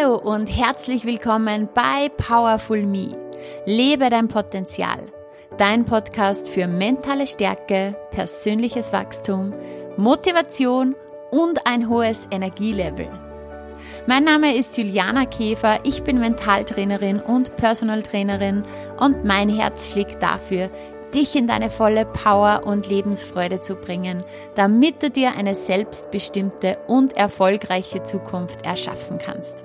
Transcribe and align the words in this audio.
Hallo 0.00 0.16
und 0.16 0.46
herzlich 0.46 1.04
willkommen 1.04 1.68
bei 1.74 2.08
Powerful 2.16 2.86
Me. 2.86 3.16
Lebe 3.66 4.08
dein 4.08 4.28
Potenzial. 4.28 5.00
Dein 5.58 5.84
Podcast 5.84 6.48
für 6.48 6.66
mentale 6.66 7.26
Stärke, 7.26 7.94
persönliches 8.10 8.92
Wachstum, 8.92 9.52
Motivation 9.96 10.94
und 11.30 11.66
ein 11.66 11.88
hohes 11.88 12.26
Energielevel. 12.30 13.08
Mein 14.06 14.24
Name 14.24 14.56
ist 14.56 14.78
Juliana 14.78 15.26
Käfer, 15.26 15.80
ich 15.84 16.02
bin 16.02 16.18
Mentaltrainerin 16.18 17.20
und 17.20 17.56
Personal 17.56 18.02
Trainerin 18.02 18.62
und 18.98 19.24
mein 19.24 19.48
Herz 19.48 19.92
schlägt 19.92 20.22
dafür, 20.22 20.70
dich 21.14 21.36
in 21.36 21.46
deine 21.46 21.68
volle 21.68 22.06
Power 22.06 22.62
und 22.64 22.88
Lebensfreude 22.88 23.60
zu 23.60 23.74
bringen, 23.74 24.24
damit 24.54 25.02
du 25.02 25.10
dir 25.10 25.32
eine 25.36 25.54
selbstbestimmte 25.54 26.78
und 26.86 27.16
erfolgreiche 27.16 28.02
Zukunft 28.02 28.64
erschaffen 28.64 29.18
kannst. 29.18 29.64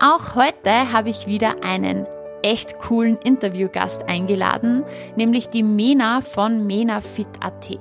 Auch 0.00 0.34
heute 0.34 0.92
habe 0.92 1.10
ich 1.10 1.26
wieder 1.26 1.62
einen 1.62 2.06
echt 2.42 2.78
coolen 2.78 3.18
Interviewgast 3.18 4.08
eingeladen, 4.08 4.84
nämlich 5.16 5.48
die 5.48 5.62
Mena 5.62 6.20
von 6.20 6.66
MENAFit.at. 6.66 7.78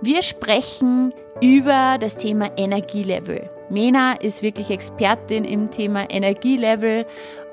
Wir 0.00 0.22
sprechen 0.22 1.14
über 1.40 1.96
das 1.98 2.16
Thema 2.16 2.50
Energielevel. 2.56 3.48
Mena 3.70 4.14
ist 4.14 4.42
wirklich 4.42 4.70
Expertin 4.70 5.44
im 5.44 5.70
Thema 5.70 6.10
Energielevel 6.10 7.06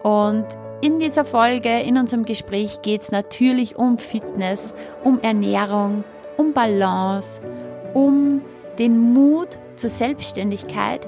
und 0.04 0.46
in 0.82 1.00
dieser 1.00 1.26
Folge, 1.26 1.80
in 1.82 1.98
unserem 1.98 2.26
Gespräch 2.26 2.82
geht 2.82 3.04
es 3.04 3.12
natürlich 3.12 3.76
um 3.76 4.00
Fitness, 4.00 4.74
um 5.04 5.20
Ernährung, 5.22 6.04
um 6.38 6.54
Balance, 6.54 7.40
um 7.94 8.42
den 8.80 9.14
Mut 9.14 9.60
zur 9.76 9.92
Selbstständigkeit 9.92 11.08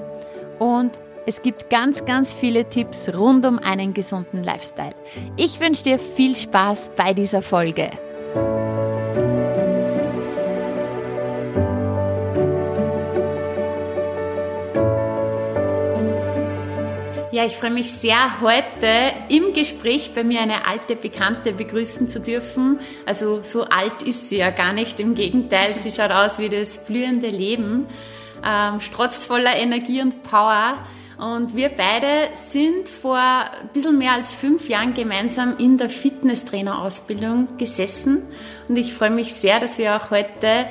und 0.60 0.98
es 1.26 1.42
gibt 1.42 1.70
ganz, 1.70 2.04
ganz 2.04 2.32
viele 2.32 2.68
Tipps 2.68 3.08
rund 3.14 3.46
um 3.46 3.58
einen 3.58 3.94
gesunden 3.94 4.44
Lifestyle. 4.44 4.94
Ich 5.36 5.60
wünsche 5.60 5.84
dir 5.84 5.98
viel 5.98 6.36
Spaß 6.36 6.92
bei 6.96 7.14
dieser 7.14 7.40
Folge. 7.40 7.90
Ja, 17.32 17.44
ich 17.46 17.56
freue 17.56 17.72
mich 17.72 17.90
sehr, 17.90 18.40
heute 18.40 19.12
im 19.28 19.54
Gespräch 19.54 20.12
bei 20.14 20.22
mir 20.22 20.40
eine 20.40 20.68
alte 20.68 20.94
Bekannte 20.94 21.52
begrüßen 21.52 22.08
zu 22.08 22.20
dürfen. 22.20 22.78
Also 23.06 23.42
so 23.42 23.64
alt 23.64 24.02
ist 24.02 24.28
sie 24.28 24.36
ja 24.36 24.50
gar 24.50 24.72
nicht, 24.72 25.00
im 25.00 25.16
Gegenteil, 25.16 25.74
sie 25.82 25.90
schaut 25.90 26.12
aus 26.12 26.38
wie 26.38 26.48
das 26.48 26.84
blühende 26.84 27.28
Leben, 27.28 27.88
ähm, 28.46 28.80
strotzt 28.80 29.24
voller 29.24 29.56
Energie 29.56 30.00
und 30.00 30.22
Power. 30.22 30.76
Und 31.24 31.56
wir 31.56 31.70
beide 31.70 32.28
sind 32.52 32.86
vor 32.86 33.16
ein 33.16 33.70
bisschen 33.72 33.96
mehr 33.96 34.12
als 34.12 34.34
fünf 34.34 34.68
Jahren 34.68 34.92
gemeinsam 34.92 35.56
in 35.56 35.78
der 35.78 35.88
Fitnesstrainerausbildung 35.88 37.56
gesessen. 37.56 38.24
Und 38.68 38.76
ich 38.76 38.92
freue 38.92 39.08
mich 39.08 39.32
sehr, 39.32 39.58
dass 39.58 39.78
wir 39.78 39.96
auch 39.96 40.10
heute 40.10 40.66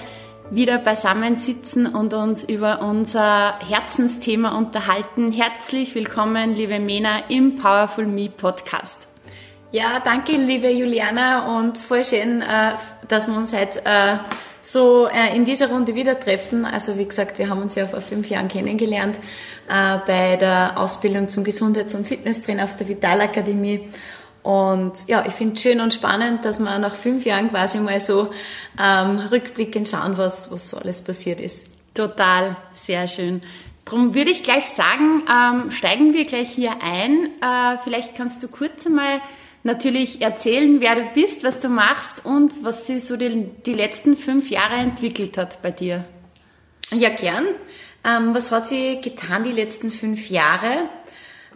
wieder 0.51 0.77
beisammensitzen 0.77 1.87
und 1.87 2.13
uns 2.13 2.43
über 2.43 2.83
unser 2.83 3.57
Herzensthema 3.67 4.55
unterhalten. 4.55 5.31
Herzlich 5.31 5.95
willkommen, 5.95 6.53
liebe 6.53 6.79
Mena, 6.79 7.29
im 7.29 7.57
Powerful 7.57 8.05
Me 8.05 8.29
Podcast. 8.29 8.99
Ja, 9.71 9.99
danke, 10.05 10.33
liebe 10.33 10.69
Juliana, 10.69 11.57
und 11.57 11.79
voll 11.79 12.03
schön, 12.03 12.43
äh, 12.43 12.73
dass 13.07 13.27
wir 13.27 13.35
uns 13.35 13.53
heute 13.59 13.83
äh, 13.85 14.17
so 14.63 15.07
äh, 15.07 15.35
in 15.35 15.45
dieser 15.45 15.69
Runde 15.69 15.93
wieder 15.93 16.19
treffen. 16.19 16.65
Also 16.65 16.97
wie 16.97 17.05
gesagt, 17.05 17.37
wir 17.37 17.49
haben 17.49 17.61
uns 17.61 17.75
ja 17.75 17.85
vor 17.85 18.01
fünf 18.01 18.29
Jahren 18.29 18.47
kennengelernt 18.47 19.19
bei 19.67 20.35
der 20.35 20.73
Ausbildung 20.77 21.29
zum 21.29 21.45
Gesundheits- 21.45 21.95
und 21.95 22.05
Fitnesstrainer 22.05 22.65
auf 22.65 22.75
der 22.75 22.89
Vitalakademie. 22.89 23.87
Und 24.43 25.07
ja, 25.07 25.23
ich 25.25 25.33
finde 25.33 25.55
es 25.55 25.61
schön 25.61 25.79
und 25.79 25.93
spannend, 25.93 26.43
dass 26.43 26.59
wir 26.59 26.77
nach 26.77 26.95
fünf 26.95 27.25
Jahren 27.25 27.49
quasi 27.49 27.79
mal 27.79 28.01
so 28.01 28.31
ähm, 28.79 29.19
rückblickend 29.31 29.87
schauen, 29.87 30.17
was, 30.17 30.51
was 30.51 30.69
so 30.69 30.77
alles 30.77 31.01
passiert 31.01 31.39
ist. 31.39 31.67
Total, 31.93 32.57
sehr 32.85 33.07
schön. 33.07 33.41
Darum 33.85 34.13
würde 34.13 34.31
ich 34.31 34.43
gleich 34.43 34.65
sagen, 34.65 35.23
ähm, 35.29 35.71
steigen 35.71 36.13
wir 36.13 36.25
gleich 36.25 36.49
hier 36.49 36.81
ein. 36.81 37.29
Äh, 37.41 37.77
vielleicht 37.83 38.15
kannst 38.15 38.43
du 38.43 38.49
kurz 38.49 38.85
einmal 38.85 39.21
natürlich 39.63 40.21
erzählen, 40.21 40.79
wer 40.81 40.95
du 40.95 41.05
bist, 41.13 41.43
was 41.43 41.59
du 41.59 41.69
machst 41.69 42.25
und 42.25 42.63
was 42.63 42.87
sich 42.87 43.03
so 43.03 43.15
die, 43.15 43.49
die 43.65 43.73
letzten 43.73 44.17
fünf 44.17 44.49
Jahre 44.49 44.75
entwickelt 44.75 45.37
hat 45.37 45.61
bei 45.61 45.71
dir. 45.71 46.05
Ja, 46.91 47.09
gern. 47.09 47.45
Ähm, 48.05 48.35
was 48.35 48.51
hat 48.51 48.67
sich 48.67 49.01
getan 49.01 49.43
die 49.43 49.51
letzten 49.51 49.89
fünf 49.89 50.29
Jahre? 50.29 50.89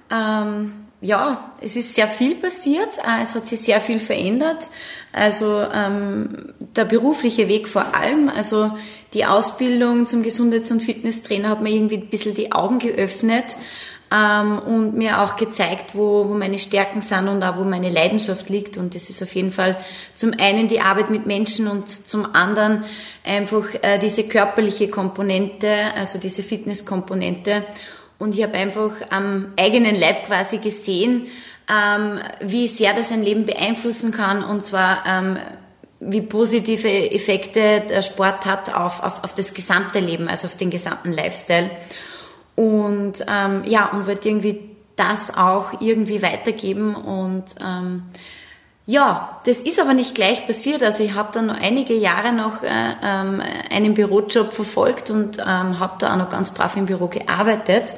Ähm, 0.09 0.87
ja, 1.01 1.53
es 1.61 1.75
ist 1.75 1.93
sehr 1.93 2.07
viel 2.07 2.35
passiert, 2.35 2.97
äh, 2.99 3.21
es 3.21 3.35
hat 3.35 3.47
sich 3.47 3.59
sehr 3.59 3.81
viel 3.81 3.99
verändert. 3.99 4.69
Also 5.11 5.63
ähm, 5.73 6.53
der 6.75 6.85
berufliche 6.85 7.47
Weg 7.47 7.67
vor 7.67 7.93
allem, 7.93 8.29
also 8.29 8.71
die 9.13 9.25
Ausbildung 9.25 10.07
zum 10.07 10.23
Gesundheits- 10.23 10.71
und 10.71 10.81
Fitnesstrainer 10.81 11.49
hat 11.49 11.61
mir 11.61 11.69
irgendwie 11.69 11.97
ein 11.97 12.09
bisschen 12.09 12.33
die 12.33 12.51
Augen 12.51 12.79
geöffnet 12.79 13.57
ähm, 14.11 14.59
und 14.59 14.95
mir 14.95 15.21
auch 15.21 15.35
gezeigt, 15.35 15.91
wo, 15.93 16.29
wo 16.29 16.33
meine 16.33 16.57
Stärken 16.57 17.01
sind 17.01 17.27
und 17.27 17.43
auch 17.43 17.57
wo 17.57 17.63
meine 17.63 17.89
Leidenschaft 17.89 18.49
liegt. 18.49 18.77
Und 18.77 18.95
das 18.95 19.09
ist 19.09 19.21
auf 19.21 19.33
jeden 19.35 19.51
Fall 19.51 19.77
zum 20.15 20.33
einen 20.39 20.67
die 20.67 20.79
Arbeit 20.79 21.09
mit 21.09 21.25
Menschen 21.25 21.67
und 21.67 21.89
zum 21.89 22.33
anderen 22.35 22.85
einfach 23.25 23.65
äh, 23.81 23.97
diese 23.99 24.23
körperliche 24.23 24.89
Komponente, 24.89 25.69
also 25.95 26.19
diese 26.19 26.43
Fitnesskomponente. 26.43 27.65
Und 28.19 28.33
ich 28.33 28.43
habe 28.43 28.53
einfach 28.53 28.93
am 29.09 29.53
eigenen 29.59 29.95
Leib 29.95 30.25
quasi 30.25 30.57
gesehen, 30.57 31.27
ähm, 31.69 32.19
wie 32.39 32.67
sehr 32.67 32.93
das 32.93 33.11
ein 33.11 33.23
Leben 33.23 33.45
beeinflussen 33.45 34.11
kann 34.11 34.43
und 34.43 34.65
zwar 34.65 35.03
ähm, 35.05 35.37
wie 35.99 36.21
positive 36.21 37.11
Effekte 37.11 37.81
der 37.81 38.01
Sport 38.01 38.45
hat 38.45 38.73
auf, 38.73 39.03
auf, 39.03 39.23
auf 39.23 39.33
das 39.33 39.53
gesamte 39.53 39.99
Leben, 39.99 40.27
also 40.27 40.47
auf 40.47 40.55
den 40.55 40.69
gesamten 40.69 41.11
Lifestyle. 41.11 41.71
Und 42.57 43.23
ähm, 43.27 43.61
ja, 43.65 43.85
und 43.91 44.05
wollte 44.05 44.27
irgendwie 44.27 44.59
das 44.97 45.37
auch 45.37 45.79
irgendwie 45.79 46.21
weitergeben 46.21 46.95
und 46.95 47.55
ähm, 47.63 48.01
ja, 48.89 49.41
das 49.45 49.61
ist 49.61 49.81
aber 49.81 49.93
nicht 49.93 50.15
gleich 50.15 50.47
passiert. 50.47 50.81
Also 50.81 51.03
ich 51.03 51.13
habe 51.13 51.29
dann 51.33 51.47
noch 51.47 51.59
einige 51.59 51.93
Jahre 51.93 52.31
noch 52.31 52.63
äh, 52.63 52.95
ähm, 53.03 53.41
einen 53.69 53.93
Bürojob 53.93 54.53
verfolgt 54.53 55.09
und 55.09 55.39
ähm, 55.39 55.79
habe 55.79 55.97
da 55.99 56.13
auch 56.13 56.17
noch 56.17 56.29
ganz 56.29 56.51
brav 56.51 56.77
im 56.77 56.85
Büro 56.85 57.07
gearbeitet 57.07 57.95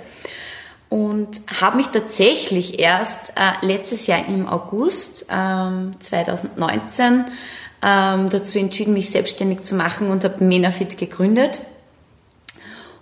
und 0.89 1.41
habe 1.61 1.77
mich 1.77 1.87
tatsächlich 1.87 2.79
erst 2.79 3.33
äh, 3.35 3.65
letztes 3.65 4.07
Jahr 4.07 4.27
im 4.27 4.47
August 4.47 5.27
ähm, 5.29 5.91
2019 5.99 7.25
ähm, 7.83 8.29
dazu 8.31 8.57
entschieden, 8.57 8.95
mich 8.95 9.11
selbstständig 9.11 9.61
zu 9.61 9.75
machen 9.75 10.09
und 10.09 10.23
habe 10.23 10.43
Menafit 10.43 10.97
gegründet. 10.97 11.61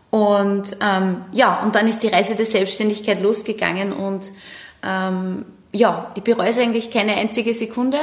Und 0.10 0.78
ähm, 0.82 1.26
ja, 1.32 1.62
und 1.62 1.76
dann 1.76 1.88
ist 1.88 2.04
die 2.04 2.08
Reise 2.08 2.36
der 2.36 2.46
Selbstständigkeit 2.46 3.22
losgegangen 3.22 3.92
und 3.92 4.32
ähm, 4.84 5.46
ja, 5.74 6.12
ich 6.16 6.24
bereue 6.24 6.50
es 6.50 6.58
eigentlich 6.58 6.92
keine 6.92 7.16
einzige 7.16 7.54
Sekunde. 7.54 7.98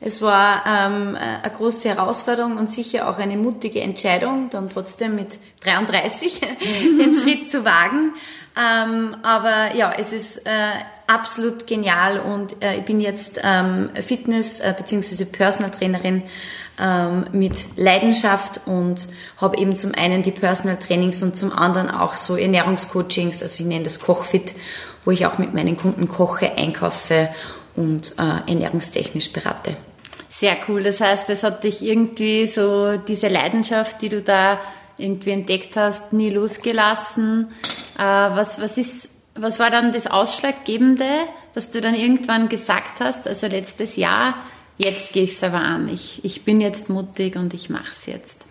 Es 0.00 0.22
war 0.22 0.64
ähm, 0.66 1.16
eine 1.16 1.52
große 1.52 1.88
Herausforderung 1.88 2.56
und 2.56 2.70
sicher 2.70 3.10
auch 3.10 3.18
eine 3.18 3.36
mutige 3.36 3.80
Entscheidung, 3.80 4.48
dann 4.48 4.70
trotzdem 4.70 5.16
mit 5.16 5.38
33 5.62 6.40
den 6.98 7.12
Schritt 7.12 7.50
zu 7.50 7.64
wagen. 7.64 8.14
Ähm, 8.56 9.16
aber 9.22 9.74
ja, 9.74 9.92
es 9.96 10.12
ist 10.12 10.46
äh, 10.46 10.50
absolut 11.06 11.66
genial 11.66 12.20
und 12.20 12.62
äh, 12.62 12.78
ich 12.78 12.84
bin 12.84 13.00
jetzt 13.00 13.40
ähm, 13.42 13.90
Fitness- 13.94 14.60
äh, 14.60 14.74
bzw. 14.76 15.24
Personal 15.24 15.70
Trainerin 15.70 16.22
ähm, 16.80 17.26
mit 17.32 17.64
Leidenschaft 17.76 18.60
und 18.66 19.06
habe 19.36 19.58
eben 19.58 19.76
zum 19.76 19.94
einen 19.94 20.22
die 20.22 20.30
Personal 20.30 20.78
Trainings 20.78 21.22
und 21.22 21.36
zum 21.36 21.52
anderen 21.52 21.90
auch 21.90 22.14
so 22.14 22.36
Ernährungscoachings, 22.36 23.42
also 23.42 23.62
ich 23.62 23.68
nenne 23.68 23.84
das 23.84 24.00
Kochfit 24.00 24.54
wo 25.04 25.10
ich 25.10 25.26
auch 25.26 25.38
mit 25.38 25.54
meinen 25.54 25.76
Kunden 25.76 26.08
koche, 26.08 26.56
einkaufe 26.56 27.30
und 27.76 28.12
äh, 28.18 28.50
ernährungstechnisch 28.50 29.32
berate. 29.32 29.76
Sehr 30.30 30.56
cool. 30.68 30.82
Das 30.82 31.00
heißt, 31.00 31.28
es 31.30 31.42
hat 31.42 31.64
dich 31.64 31.82
irgendwie 31.82 32.46
so 32.46 32.96
diese 32.96 33.28
Leidenschaft, 33.28 34.00
die 34.02 34.08
du 34.08 34.22
da 34.22 34.58
irgendwie 34.96 35.30
entdeckt 35.30 35.76
hast, 35.76 36.12
nie 36.12 36.30
losgelassen. 36.30 37.48
Äh, 37.98 38.02
was, 38.02 38.60
was 38.60 38.76
ist, 38.76 39.08
was 39.34 39.58
war 39.58 39.70
dann 39.70 39.92
das 39.92 40.06
Ausschlaggebende, 40.06 41.08
dass 41.54 41.70
du 41.70 41.80
dann 41.80 41.94
irgendwann 41.94 42.48
gesagt 42.48 43.00
hast, 43.00 43.26
also 43.26 43.46
letztes 43.46 43.96
Jahr, 43.96 44.34
jetzt 44.82 45.12
gehe 45.12 45.24
ich 45.24 45.36
es 45.36 45.42
aber 45.42 45.60
an. 45.60 45.88
Ich, 45.88 46.24
ich 46.24 46.44
bin 46.44 46.60
jetzt 46.60 46.88
mutig 46.88 47.36
und 47.36 47.54
ich 47.54 47.70
mache 47.70 47.92
es 47.98 48.06
jetzt. 48.06 48.46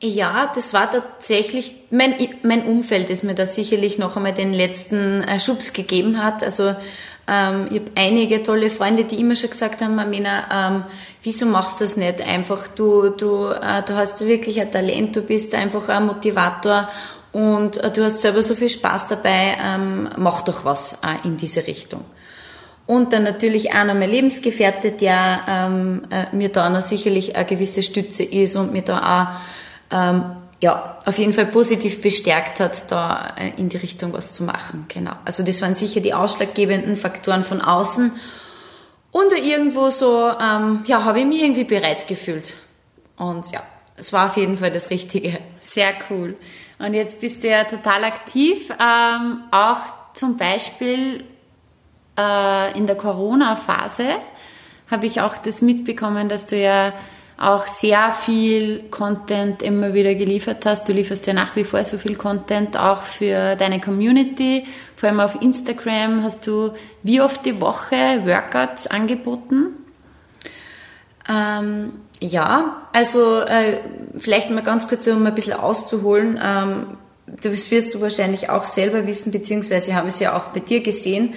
Ja, 0.00 0.52
das 0.54 0.74
war 0.74 0.90
tatsächlich 0.90 1.74
mein, 1.90 2.14
mein 2.42 2.64
Umfeld, 2.64 3.08
das 3.08 3.22
mir 3.22 3.34
da 3.34 3.46
sicherlich 3.46 3.98
noch 3.98 4.16
einmal 4.16 4.34
den 4.34 4.52
letzten 4.52 5.22
äh, 5.22 5.40
Schubs 5.40 5.72
gegeben 5.72 6.22
hat. 6.22 6.42
Also 6.42 6.74
ähm, 7.28 7.66
ich 7.70 7.80
habe 7.80 7.90
einige 7.94 8.42
tolle 8.42 8.68
Freunde, 8.68 9.04
die 9.04 9.18
immer 9.18 9.36
schon 9.36 9.50
gesagt 9.50 9.80
haben, 9.80 9.98
Amina, 9.98 10.68
ähm, 10.68 10.84
wieso 11.22 11.46
machst 11.46 11.80
du 11.80 11.84
das 11.84 11.96
nicht 11.96 12.20
einfach? 12.20 12.68
Du, 12.68 13.08
du, 13.10 13.48
äh, 13.48 13.82
du 13.82 13.94
hast 13.94 14.24
wirklich 14.24 14.60
ein 14.60 14.70
Talent, 14.70 15.16
du 15.16 15.22
bist 15.22 15.54
einfach 15.54 15.88
ein 15.88 16.06
Motivator 16.06 16.88
und 17.32 17.78
äh, 17.78 17.90
du 17.90 18.04
hast 18.04 18.20
selber 18.20 18.42
so 18.42 18.54
viel 18.54 18.68
Spaß 18.68 19.08
dabei, 19.08 19.56
ähm, 19.62 20.10
mach 20.16 20.42
doch 20.42 20.64
was 20.64 20.94
äh, 21.02 21.26
in 21.26 21.36
diese 21.36 21.66
Richtung. 21.66 22.04
Und 22.86 23.12
dann 23.12 23.24
natürlich 23.24 23.72
auch 23.72 23.84
noch 23.84 23.94
mein 23.94 24.10
Lebensgefährte, 24.10 24.92
der 24.92 25.40
ähm, 25.48 26.02
äh, 26.10 26.34
mir 26.34 26.50
da 26.50 26.70
noch 26.70 26.82
sicherlich 26.82 27.34
eine 27.34 27.44
gewisse 27.44 27.82
Stütze 27.82 28.22
ist 28.22 28.54
und 28.54 28.72
mir 28.72 28.82
da 28.82 29.40
auch 29.90 29.96
ähm, 29.96 30.36
ja, 30.62 30.98
auf 31.04 31.18
jeden 31.18 31.32
Fall 31.32 31.46
positiv 31.46 32.00
bestärkt 32.00 32.60
hat, 32.60 32.90
da 32.90 33.34
äh, 33.38 33.50
in 33.56 33.68
die 33.68 33.76
Richtung 33.76 34.12
was 34.12 34.32
zu 34.32 34.44
machen. 34.44 34.86
Genau. 34.88 35.12
Also 35.24 35.42
das 35.42 35.60
waren 35.62 35.74
sicher 35.74 36.00
die 36.00 36.14
ausschlaggebenden 36.14 36.96
Faktoren 36.96 37.42
von 37.42 37.60
außen. 37.60 38.12
Und 39.10 39.32
irgendwo 39.32 39.88
so, 39.88 40.30
ähm, 40.40 40.84
ja, 40.86 41.04
habe 41.04 41.20
ich 41.20 41.26
mich 41.26 41.42
irgendwie 41.42 41.64
bereit 41.64 42.06
gefühlt. 42.06 42.56
Und 43.16 43.50
ja, 43.50 43.62
es 43.96 44.12
war 44.12 44.26
auf 44.26 44.36
jeden 44.36 44.58
Fall 44.58 44.70
das 44.70 44.90
Richtige. 44.90 45.38
Sehr 45.74 45.92
cool. 46.10 46.36
Und 46.78 46.94
jetzt 46.94 47.20
bist 47.20 47.42
du 47.42 47.48
ja 47.48 47.64
total 47.64 48.04
aktiv, 48.04 48.68
ähm, 48.70 49.42
auch 49.50 49.78
zum 50.14 50.36
Beispiel 50.36 51.24
äh, 52.18 52.76
in 52.76 52.86
der 52.86 52.96
Corona-Phase 52.96 54.08
habe 54.90 55.06
ich 55.06 55.20
auch 55.20 55.36
das 55.38 55.62
mitbekommen, 55.62 56.28
dass 56.28 56.46
du 56.46 56.56
ja 56.56 56.92
auch 57.38 57.66
sehr 57.66 58.14
viel 58.24 58.84
Content 58.90 59.62
immer 59.62 59.92
wieder 59.92 60.14
geliefert 60.14 60.64
hast. 60.64 60.88
Du 60.88 60.92
lieferst 60.92 61.26
ja 61.26 61.34
nach 61.34 61.54
wie 61.54 61.64
vor 61.64 61.84
so 61.84 61.98
viel 61.98 62.16
Content 62.16 62.78
auch 62.78 63.02
für 63.02 63.56
deine 63.56 63.80
Community. 63.80 64.64
Vor 64.96 65.10
allem 65.10 65.20
auf 65.20 65.40
Instagram 65.42 66.22
hast 66.22 66.46
du 66.46 66.72
wie 67.02 67.20
oft 67.20 67.44
die 67.44 67.60
Woche 67.60 68.22
Workouts 68.24 68.86
angeboten? 68.86 69.66
Ähm, 71.28 71.92
ja, 72.20 72.82
also 72.94 73.40
äh, 73.40 73.80
vielleicht 74.18 74.50
mal 74.50 74.62
ganz 74.62 74.88
kurz, 74.88 75.06
um 75.06 75.26
ein 75.26 75.34
bisschen 75.34 75.54
auszuholen. 75.54 76.40
Ähm, 76.42 76.96
das 77.26 77.70
wirst 77.70 77.94
du 77.94 78.00
wahrscheinlich 78.00 78.48
auch 78.48 78.64
selber 78.64 79.06
wissen, 79.06 79.32
beziehungsweise 79.32 79.94
habe 79.94 80.08
es 80.08 80.20
ja 80.20 80.36
auch 80.36 80.48
bei 80.48 80.60
dir 80.60 80.80
gesehen, 80.80 81.34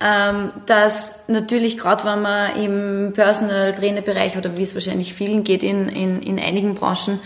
ähm, 0.00 0.52
dass 0.66 1.12
natürlich 1.28 1.76
gerade 1.76 2.04
wenn 2.04 2.22
man 2.22 2.56
im 2.56 3.12
Personal 3.12 3.74
Trainer 3.74 4.00
Bereich 4.00 4.36
oder 4.36 4.56
wie 4.56 4.62
es 4.62 4.74
wahrscheinlich 4.74 5.12
vielen 5.14 5.44
geht 5.44 5.62
in, 5.62 5.88
in, 5.88 6.22
in 6.22 6.38
einigen 6.38 6.74
Branchen, 6.74 7.20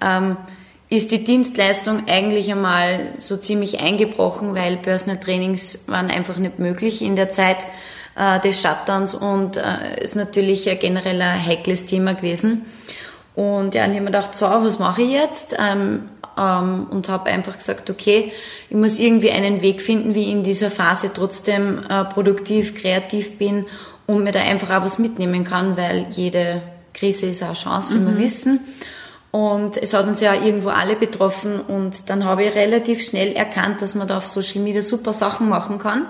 ähm, 0.00 0.36
ist 0.88 1.10
die 1.10 1.24
Dienstleistung 1.24 2.08
eigentlich 2.08 2.50
einmal 2.50 3.14
so 3.18 3.36
ziemlich 3.36 3.80
eingebrochen, 3.80 4.54
weil 4.54 4.76
Personal 4.76 5.18
Trainings 5.18 5.84
waren 5.88 6.10
einfach 6.10 6.36
nicht 6.36 6.58
möglich 6.58 7.02
in 7.02 7.16
der 7.16 7.30
Zeit 7.30 7.66
äh, 8.16 8.40
des 8.40 8.60
Shutdowns 8.60 9.14
und 9.14 9.56
äh, 9.56 10.00
ist 10.00 10.16
natürlich 10.16 10.68
ein 10.68 10.78
generell 10.78 11.20
ein 11.20 11.44
heikles 11.44 11.86
Thema 11.86 12.14
gewesen. 12.14 12.66
Und 13.34 13.74
ja, 13.74 13.82
habe 13.82 13.92
ich 13.92 14.00
mir 14.00 14.06
gedacht, 14.06 14.34
so, 14.34 14.46
was 14.46 14.78
mache 14.78 15.02
ich 15.02 15.10
jetzt? 15.10 15.56
Ähm, 15.58 16.08
ähm, 16.38 16.86
und 16.90 17.08
habe 17.08 17.30
einfach 17.30 17.56
gesagt, 17.58 17.90
okay, 17.90 18.32
ich 18.68 18.76
muss 18.76 18.98
irgendwie 18.98 19.30
einen 19.30 19.62
Weg 19.62 19.80
finden, 19.82 20.14
wie 20.14 20.22
ich 20.22 20.30
in 20.30 20.42
dieser 20.42 20.70
Phase 20.70 21.10
trotzdem 21.12 21.80
äh, 21.88 22.04
produktiv, 22.04 22.74
kreativ 22.74 23.38
bin 23.38 23.66
und 24.06 24.22
mir 24.22 24.32
da 24.32 24.40
einfach 24.40 24.70
auch 24.70 24.84
was 24.84 24.98
mitnehmen 24.98 25.44
kann, 25.44 25.76
weil 25.76 26.06
jede 26.10 26.62
Krise 26.94 27.26
ist 27.26 27.42
auch 27.42 27.48
eine 27.48 27.56
Chance, 27.56 27.94
wie 27.94 27.98
mhm. 27.98 28.06
wir 28.06 28.18
wissen. 28.18 28.60
Und 29.30 29.76
es 29.76 29.92
hat 29.92 30.06
uns 30.06 30.20
ja 30.20 30.34
irgendwo 30.34 30.70
alle 30.70 30.96
betroffen 30.96 31.60
und 31.60 32.08
dann 32.08 32.24
habe 32.24 32.44
ich 32.44 32.54
relativ 32.54 33.04
schnell 33.04 33.32
erkannt, 33.32 33.82
dass 33.82 33.94
man 33.94 34.08
da 34.08 34.16
auf 34.16 34.26
Social 34.26 34.62
Media 34.62 34.80
super 34.80 35.12
Sachen 35.12 35.48
machen 35.48 35.78
kann 35.78 36.06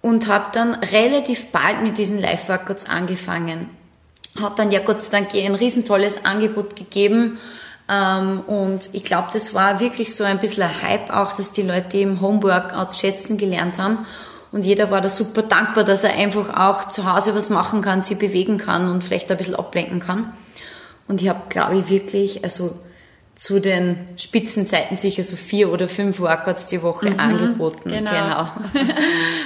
und 0.00 0.28
habe 0.28 0.46
dann 0.52 0.74
relativ 0.74 1.48
bald 1.48 1.82
mit 1.82 1.98
diesen 1.98 2.20
Live-Workouts 2.20 2.88
angefangen. 2.88 3.68
Hat 4.40 4.60
dann 4.60 4.70
ja 4.70 4.78
Gott 4.78 5.02
sei 5.02 5.10
Dank 5.10 5.34
ein 5.34 5.56
riesentolles 5.56 6.24
Angebot 6.24 6.76
gegeben 6.76 7.38
und 8.46 8.88
ich 8.92 9.02
glaube, 9.02 9.28
das 9.32 9.52
war 9.52 9.80
wirklich 9.80 10.14
so 10.14 10.22
ein 10.22 10.38
bisschen 10.38 10.62
ein 10.62 10.82
Hype 10.82 11.10
auch, 11.10 11.32
dass 11.32 11.50
die 11.50 11.62
Leute 11.62 11.98
im 11.98 12.20
Homeworkouts 12.20 13.00
schätzen 13.00 13.36
gelernt 13.36 13.78
haben 13.78 14.06
und 14.52 14.64
jeder 14.64 14.90
war 14.90 15.00
da 15.00 15.08
super 15.08 15.42
dankbar, 15.42 15.84
dass 15.84 16.04
er 16.04 16.14
einfach 16.14 16.56
auch 16.56 16.88
zu 16.88 17.10
Hause 17.10 17.34
was 17.36 17.50
machen 17.50 17.82
kann, 17.82 18.02
sie 18.02 18.16
bewegen 18.16 18.58
kann 18.58 18.90
und 18.90 19.04
vielleicht 19.04 19.30
ein 19.30 19.36
bisschen 19.36 19.54
ablenken 19.54 20.00
kann. 20.00 20.32
Und 21.06 21.20
ich 21.22 21.28
habe, 21.28 21.42
glaube 21.48 21.76
ich, 21.76 21.88
wirklich, 21.88 22.44
also 22.44 22.78
zu 23.40 23.58
den 23.58 23.96
Spitzenzeiten 24.18 24.98
sicher 24.98 25.22
so 25.22 25.34
vier 25.34 25.72
oder 25.72 25.88
fünf 25.88 26.20
Workouts 26.20 26.66
die 26.66 26.82
Woche 26.82 27.08
mhm, 27.08 27.20
angeboten. 27.20 27.88
Genau. 27.90 28.10
genau. 28.10 28.48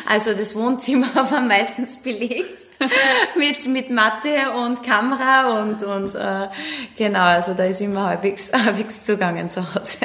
Also 0.06 0.32
das 0.32 0.56
Wohnzimmer 0.56 1.14
war 1.30 1.40
meistens 1.40 2.02
belegt 2.02 2.66
mit, 3.38 3.64
mit 3.68 3.90
Matte 3.90 4.50
und 4.56 4.82
Kamera 4.82 5.62
und, 5.62 5.80
und 5.84 6.12
äh, 6.16 6.48
genau, 6.96 7.20
also 7.20 7.54
da 7.54 7.66
ist 7.66 7.80
immer 7.82 8.06
halbwegs, 8.06 8.52
halbwegs 8.52 9.04
zugangen 9.04 9.48
zu 9.48 9.62
Hause. 9.62 9.98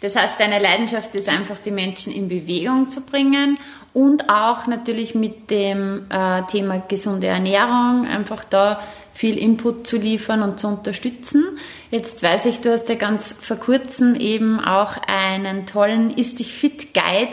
Das 0.00 0.16
heißt, 0.16 0.40
deine 0.40 0.58
Leidenschaft 0.58 1.14
ist 1.14 1.28
einfach, 1.28 1.58
die 1.62 1.72
Menschen 1.72 2.14
in 2.14 2.28
Bewegung 2.28 2.88
zu 2.88 3.02
bringen 3.02 3.58
und 3.92 4.30
auch 4.30 4.66
natürlich 4.66 5.14
mit 5.14 5.50
dem 5.50 6.06
äh, 6.08 6.42
Thema 6.44 6.78
gesunde 6.78 7.26
Ernährung 7.26 8.06
einfach 8.06 8.42
da 8.44 8.80
viel 9.12 9.36
Input 9.38 9.86
zu 9.86 9.96
liefern 9.96 10.42
und 10.42 10.58
zu 10.58 10.68
unterstützen. 10.68 11.44
Jetzt 11.90 12.22
weiß 12.22 12.46
ich, 12.46 12.60
du 12.60 12.72
hast 12.72 12.88
ja 12.88 12.94
ganz 12.94 13.34
vor 13.40 13.56
kurzem 13.56 14.14
eben 14.14 14.60
auch 14.60 14.96
einen 15.06 15.66
tollen 15.66 16.16
Ist 16.16 16.38
dich 16.38 16.54
fit 16.54 16.94
Guide 16.94 17.32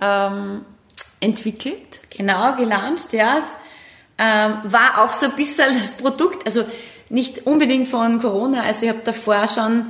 ähm, 0.00 0.62
entwickelt. 1.20 2.00
Genau, 2.16 2.54
gelauncht, 2.56 3.12
ja. 3.12 3.40
Ähm, 4.18 4.58
war 4.64 5.04
auch 5.04 5.12
so 5.12 5.26
ein 5.26 5.36
bisschen 5.36 5.78
das 5.78 5.96
Produkt, 5.96 6.46
also 6.46 6.64
nicht 7.10 7.46
unbedingt 7.46 7.88
von 7.88 8.18
Corona, 8.18 8.62
also 8.62 8.86
ich 8.86 8.90
habe 8.90 9.02
davor 9.04 9.46
schon 9.46 9.86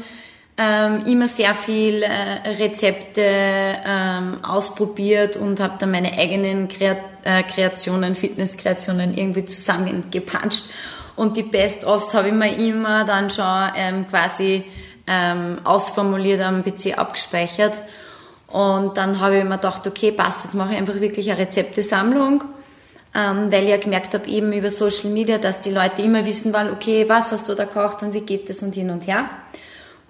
ähm, 0.58 1.04
immer 1.06 1.28
sehr 1.28 1.54
viel 1.54 2.02
äh, 2.02 2.48
Rezepte 2.48 3.22
ähm, 3.22 4.44
ausprobiert 4.44 5.36
und 5.36 5.60
habe 5.60 5.74
dann 5.78 5.90
meine 5.90 6.18
eigenen 6.18 6.68
Kreat 6.68 6.98
äh, 7.24 7.42
Kreationen, 7.42 8.14
Fitnesskreationen 8.14 9.16
irgendwie 9.16 9.44
zusammengepanscht 9.44 10.64
und 11.16 11.36
die 11.36 11.42
Best-ofs 11.42 12.14
habe 12.14 12.28
ich 12.28 12.34
mir 12.34 12.56
immer 12.56 13.04
dann 13.04 13.30
schon 13.30 13.70
ähm, 13.74 14.06
quasi 14.08 14.64
ähm, 15.06 15.58
ausformuliert 15.64 16.40
am 16.42 16.62
PC 16.62 16.98
abgespeichert. 16.98 17.80
Und 18.48 18.96
dann 18.96 19.20
habe 19.20 19.38
ich 19.38 19.44
mir 19.44 19.56
gedacht, 19.56 19.86
okay, 19.86 20.12
passt, 20.12 20.44
jetzt 20.44 20.54
mache 20.54 20.72
ich 20.72 20.78
einfach 20.78 21.00
wirklich 21.00 21.30
eine 21.30 21.40
Rezeptesammlung, 21.40 22.44
ähm, 23.14 23.50
weil 23.50 23.64
ich 23.64 23.70
ja 23.70 23.76
gemerkt 23.76 24.14
habe, 24.14 24.28
eben 24.28 24.52
über 24.52 24.70
Social 24.70 25.10
Media, 25.10 25.38
dass 25.38 25.60
die 25.60 25.70
Leute 25.70 26.02
immer 26.02 26.24
wissen 26.26 26.52
wollen, 26.52 26.70
okay, 26.70 27.08
was 27.08 27.32
hast 27.32 27.48
du 27.48 27.54
da 27.54 27.64
gekocht 27.64 28.02
und 28.02 28.14
wie 28.14 28.20
geht 28.20 28.48
das 28.48 28.62
und 28.62 28.74
hin 28.74 28.90
und 28.90 29.06
her. 29.06 29.28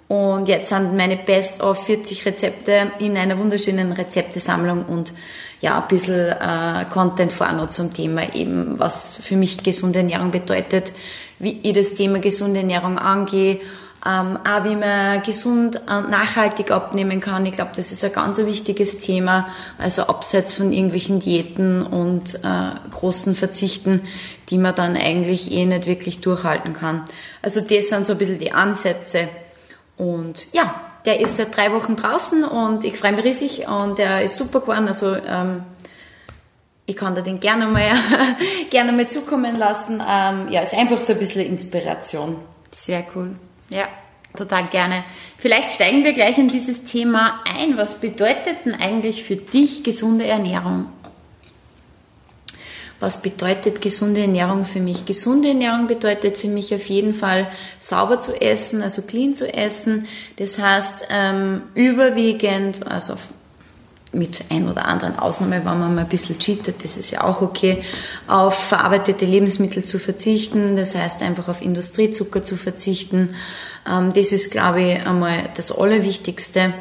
Und 0.08 0.48
jetzt 0.48 0.68
sind 0.68 0.96
meine 0.96 1.16
Best 1.16 1.60
of 1.60 1.84
40 1.84 2.26
Rezepte 2.26 2.92
in 3.00 3.16
einer 3.16 3.38
wunderschönen 3.38 3.92
Rezeptesammlung 3.92 4.84
und 4.84 5.12
ja, 5.60 5.80
ein 5.80 5.88
bisschen 5.88 6.32
äh, 6.32 6.84
Content 6.90 7.32
vorne 7.32 7.68
zum 7.70 7.92
Thema 7.92 8.34
eben, 8.34 8.78
was 8.78 9.16
für 9.16 9.36
mich 9.36 9.62
gesunde 9.62 10.00
Ernährung 10.00 10.30
bedeutet, 10.30 10.92
wie 11.38 11.60
ich 11.62 11.72
das 11.72 11.94
Thema 11.94 12.18
gesunde 12.18 12.60
Ernährung 12.60 12.98
angehe, 12.98 13.60
ähm, 14.06 14.38
auch 14.44 14.64
wie 14.64 14.76
man 14.76 15.22
gesund 15.22 15.80
und 15.88 16.10
nachhaltig 16.10 16.70
abnehmen 16.70 17.20
kann. 17.20 17.44
Ich 17.46 17.52
glaube, 17.52 17.72
das 17.74 17.90
ist 17.90 18.04
ein 18.04 18.12
ganz 18.12 18.38
wichtiges 18.38 19.00
Thema. 19.00 19.48
Also 19.78 20.02
abseits 20.02 20.54
von 20.54 20.72
irgendwelchen 20.72 21.18
Diäten 21.18 21.82
und 21.82 22.36
äh, 22.36 22.90
großen 22.90 23.34
Verzichten, 23.34 24.02
die 24.48 24.58
man 24.58 24.74
dann 24.74 24.96
eigentlich 24.96 25.50
eh 25.50 25.64
nicht 25.64 25.86
wirklich 25.86 26.20
durchhalten 26.20 26.72
kann. 26.72 27.04
Also 27.42 27.60
das 27.60 27.88
sind 27.88 28.06
so 28.06 28.12
ein 28.12 28.18
bisschen 28.18 28.38
die 28.38 28.52
Ansätze. 28.52 29.28
Und 29.96 30.46
ja, 30.52 30.85
der 31.06 31.20
ist 31.20 31.36
seit 31.36 31.56
drei 31.56 31.72
Wochen 31.72 31.96
draußen 31.96 32.44
und 32.44 32.84
ich 32.84 32.98
freue 32.98 33.12
mich 33.12 33.24
riesig 33.24 33.68
und 33.68 33.98
der 33.98 34.22
ist 34.22 34.36
super 34.36 34.60
geworden. 34.60 34.88
Also 34.88 35.14
ähm, 35.14 35.62
ich 36.84 36.96
kann 36.96 37.14
da 37.14 37.20
den 37.20 37.40
gerne 37.40 37.66
mal, 37.66 37.92
gerne 38.70 38.92
mal 38.92 39.08
zukommen 39.08 39.56
lassen. 39.56 40.02
Ähm, 40.06 40.48
ja, 40.50 40.60
ist 40.60 40.74
einfach 40.74 41.00
so 41.00 41.12
ein 41.12 41.18
bisschen 41.18 41.46
Inspiration. 41.46 42.36
Sehr 42.72 43.04
cool. 43.14 43.36
Ja, 43.68 43.88
total 44.36 44.66
gerne. 44.66 45.04
Vielleicht 45.38 45.70
steigen 45.72 46.04
wir 46.04 46.12
gleich 46.12 46.38
in 46.38 46.48
dieses 46.48 46.84
Thema 46.84 47.40
ein. 47.44 47.76
Was 47.76 47.94
bedeutet 47.94 48.64
denn 48.64 48.74
eigentlich 48.74 49.24
für 49.24 49.36
dich 49.36 49.84
gesunde 49.84 50.26
Ernährung? 50.26 50.86
Was 52.98 53.20
bedeutet 53.20 53.82
gesunde 53.82 54.22
Ernährung 54.22 54.64
für 54.64 54.80
mich? 54.80 55.04
Gesunde 55.04 55.48
Ernährung 55.48 55.86
bedeutet 55.86 56.38
für 56.38 56.48
mich 56.48 56.74
auf 56.74 56.86
jeden 56.86 57.12
Fall 57.12 57.46
sauber 57.78 58.20
zu 58.20 58.40
essen, 58.40 58.82
also 58.82 59.02
clean 59.02 59.34
zu 59.34 59.52
essen. 59.52 60.06
Das 60.36 60.58
heißt 60.58 61.08
ähm, 61.10 61.62
überwiegend, 61.74 62.86
also 62.86 63.14
mit 64.12 64.44
ein 64.48 64.68
oder 64.68 64.86
anderen 64.86 65.18
Ausnahme, 65.18 65.56
wenn 65.56 65.78
man 65.78 65.94
mal 65.94 66.02
ein 66.02 66.08
bisschen 66.08 66.38
cheatet, 66.38 66.82
das 66.82 66.96
ist 66.96 67.10
ja 67.10 67.22
auch 67.24 67.42
okay, 67.42 67.82
auf 68.26 68.54
verarbeitete 68.54 69.26
Lebensmittel 69.26 69.84
zu 69.84 69.98
verzichten, 69.98 70.76
das 70.76 70.94
heißt 70.94 71.22
einfach 71.22 71.48
auf 71.48 71.60
Industriezucker 71.60 72.42
zu 72.42 72.56
verzichten. 72.56 73.34
Ähm, 73.86 74.12
das 74.12 74.32
ist, 74.32 74.50
glaube 74.50 74.82
ich, 74.82 75.06
einmal 75.06 75.50
das 75.54 75.70
Allerwichtigste. 75.70 76.72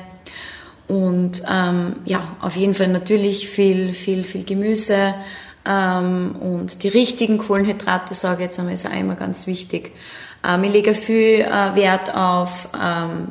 Und 0.88 1.42
ähm, 1.52 1.98
ja, 2.06 2.36
auf 2.42 2.56
jeden 2.56 2.76
Fall 2.76 2.90
natürlich 2.90 3.50
viel, 3.50 3.94
viel, 3.94 4.24
viel 4.24 4.44
Gemüse, 4.44 5.16
und 5.66 6.84
die 6.84 6.90
richtigen 6.90 7.38
Kohlenhydrate, 7.38 8.14
sage 8.14 8.44
ich 8.44 8.46
jetzt 8.46 8.60
einmal, 8.60 8.74
ist 8.76 8.88
auch 8.88 8.94
immer 8.94 9.16
ganz 9.16 9.48
wichtig. 9.48 9.92
Ähm, 10.44 10.64
ich 10.64 10.72
lege 10.72 10.94
viel 10.94 11.42
äh, 11.42 11.76
Wert 11.76 12.14
auf 12.16 12.70
ähm, 12.80 13.30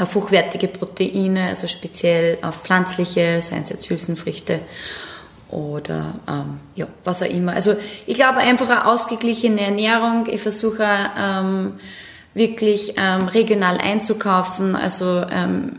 auf 0.00 0.14
hochwertige 0.14 0.68
Proteine, 0.68 1.48
also 1.48 1.68
speziell 1.68 2.38
auf 2.42 2.62
pflanzliche, 2.62 3.42
seien 3.42 3.62
es 3.62 3.68
jetzt 3.68 3.90
Hülsenfrüchte 3.90 4.60
oder 5.50 6.14
ähm, 6.28 6.60
ja, 6.74 6.86
was 7.04 7.22
auch 7.22 7.28
immer. 7.28 7.52
Also 7.52 7.76
ich 8.06 8.14
glaube 8.14 8.38
einfach 8.38 8.68
eine 8.68 8.86
ausgeglichene 8.86 9.60
Ernährung. 9.60 10.26
Ich 10.30 10.40
versuche 10.40 10.86
ähm, 11.18 11.74
wirklich 12.34 12.94
ähm, 12.96 13.28
regional 13.28 13.78
einzukaufen. 13.78 14.76
Also 14.76 15.24
ähm, 15.30 15.72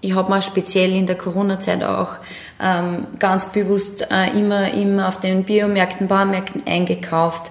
ich 0.00 0.14
habe 0.14 0.30
mal 0.30 0.42
speziell 0.42 0.92
in 0.92 1.06
der 1.06 1.18
Corona-Zeit 1.18 1.84
auch 1.84 2.16
ähm, 2.60 3.06
ganz 3.18 3.52
bewusst 3.52 4.10
äh, 4.10 4.38
immer, 4.38 4.72
immer 4.72 5.08
auf 5.08 5.18
den 5.20 5.44
Biomärkten, 5.44 6.08
Baumärkten 6.08 6.66
eingekauft 6.66 7.50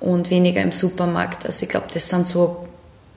und 0.00 0.30
weniger 0.30 0.60
im 0.60 0.72
Supermarkt. 0.72 1.46
Also 1.46 1.64
ich 1.64 1.68
glaube, 1.68 1.86
das 1.92 2.08
sind 2.08 2.26
so 2.26 2.68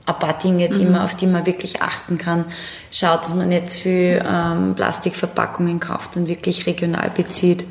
ein 0.06 0.18
paar 0.18 0.38
Dinge, 0.38 0.68
die 0.68 0.84
mhm. 0.84 0.92
man, 0.92 1.02
auf 1.02 1.14
die 1.14 1.26
man 1.26 1.46
wirklich 1.46 1.80
achten 1.80 2.18
kann. 2.18 2.44
Schaut, 2.90 3.24
dass 3.24 3.34
man 3.34 3.48
nicht 3.48 3.70
zu 3.70 3.80
viel 3.80 4.24
ähm, 4.26 4.74
Plastikverpackungen 4.74 5.80
kauft 5.80 6.16
und 6.16 6.28
wirklich 6.28 6.66
regional 6.66 7.10
bezieht. 7.10 7.64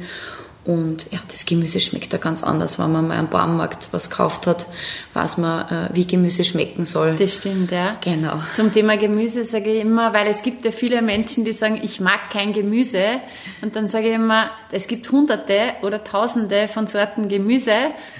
Und 0.63 1.11
ja, 1.11 1.19
das 1.27 1.47
Gemüse 1.47 1.79
schmeckt 1.79 2.13
da 2.13 2.17
ganz 2.17 2.43
anders. 2.43 2.77
Wenn 2.77 2.91
man 2.91 3.07
mal 3.07 3.17
am 3.17 3.29
Baumarkt 3.29 3.87
was 3.91 4.11
gekauft 4.11 4.45
hat, 4.45 4.67
weiß 5.13 5.37
man, 5.37 5.67
äh, 5.67 5.89
wie 5.93 6.05
Gemüse 6.05 6.43
schmecken 6.43 6.85
soll. 6.85 7.15
Das 7.15 7.37
stimmt, 7.37 7.71
ja. 7.71 7.97
Genau. 8.01 8.39
Zum 8.53 8.71
Thema 8.71 8.95
Gemüse 8.95 9.45
sage 9.45 9.73
ich 9.73 9.81
immer, 9.81 10.13
weil 10.13 10.27
es 10.27 10.43
gibt 10.43 10.63
ja 10.63 10.71
viele 10.71 11.01
Menschen, 11.01 11.45
die 11.45 11.53
sagen, 11.53 11.79
ich 11.81 11.99
mag 11.99 12.29
kein 12.31 12.53
Gemüse. 12.53 13.03
Und 13.63 13.75
dann 13.75 13.87
sage 13.87 14.09
ich 14.09 14.13
immer, 14.13 14.51
es 14.71 14.87
gibt 14.87 15.11
hunderte 15.11 15.73
oder 15.81 16.03
tausende 16.03 16.67
von 16.67 16.85
Sorten 16.85 17.27
Gemüse. 17.27 17.73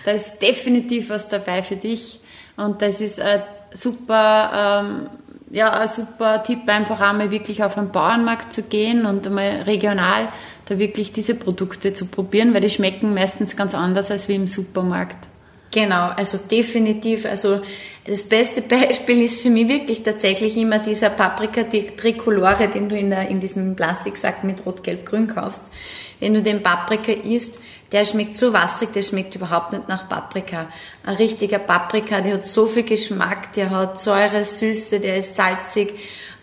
Da 0.03 0.11
ist 0.11 0.39
definitiv 0.41 1.09
was 1.11 1.29
dabei 1.29 1.61
für 1.61 1.75
dich. 1.75 2.21
Und 2.57 2.81
das 2.81 3.01
ist 3.01 3.19
ein 3.19 3.43
super, 3.71 4.81
ähm, 4.83 5.09
ja, 5.51 5.71
ein 5.73 5.87
super 5.87 6.43
Tipp, 6.43 6.67
einfach 6.67 7.01
einmal 7.01 7.29
wirklich 7.29 7.63
auf 7.63 7.77
einen 7.77 7.91
Bauernmarkt 7.91 8.51
zu 8.51 8.63
gehen 8.63 9.05
und 9.05 9.27
einmal 9.27 9.61
regional 9.61 10.29
da 10.71 10.79
wirklich 10.79 11.11
diese 11.11 11.35
Produkte 11.35 11.93
zu 11.93 12.05
probieren, 12.05 12.53
weil 12.53 12.61
die 12.61 12.69
schmecken 12.69 13.13
meistens 13.13 13.55
ganz 13.55 13.75
anders 13.75 14.09
als 14.09 14.29
wie 14.29 14.35
im 14.35 14.47
Supermarkt. 14.47 15.27
Genau, 15.73 16.09
also 16.09 16.37
definitiv. 16.37 17.25
Also 17.25 17.61
das 18.05 18.23
beste 18.23 18.61
Beispiel 18.61 19.21
ist 19.21 19.41
für 19.41 19.49
mich 19.49 19.67
wirklich 19.67 20.03
tatsächlich 20.03 20.57
immer 20.57 20.79
dieser 20.79 21.09
Paprika 21.09 21.63
Tricolore, 21.63 22.67
den 22.67 22.89
du 22.89 22.97
in, 22.97 23.09
der, 23.09 23.29
in 23.29 23.39
diesem 23.39 23.75
Plastiksack 23.75 24.43
mit 24.43 24.65
Rot-Gelb-Grün 24.65 25.27
kaufst. 25.27 25.65
Wenn 26.19 26.33
du 26.33 26.41
den 26.41 26.61
Paprika 26.61 27.11
isst, 27.11 27.59
der 27.91 28.05
schmeckt 28.05 28.37
so 28.37 28.53
wasserig, 28.53 28.93
der 28.93 29.01
schmeckt 29.01 29.35
überhaupt 29.35 29.73
nicht 29.73 29.89
nach 29.89 30.07
Paprika. 30.07 30.67
Ein 31.03 31.15
richtiger 31.15 31.59
Paprika, 31.59 32.21
der 32.21 32.35
hat 32.35 32.47
so 32.47 32.67
viel 32.67 32.83
Geschmack, 32.83 33.53
der 33.53 33.69
hat 33.69 33.99
Säure, 33.99 34.45
Süße, 34.45 34.99
der 34.99 35.17
ist 35.17 35.35
salzig 35.35 35.93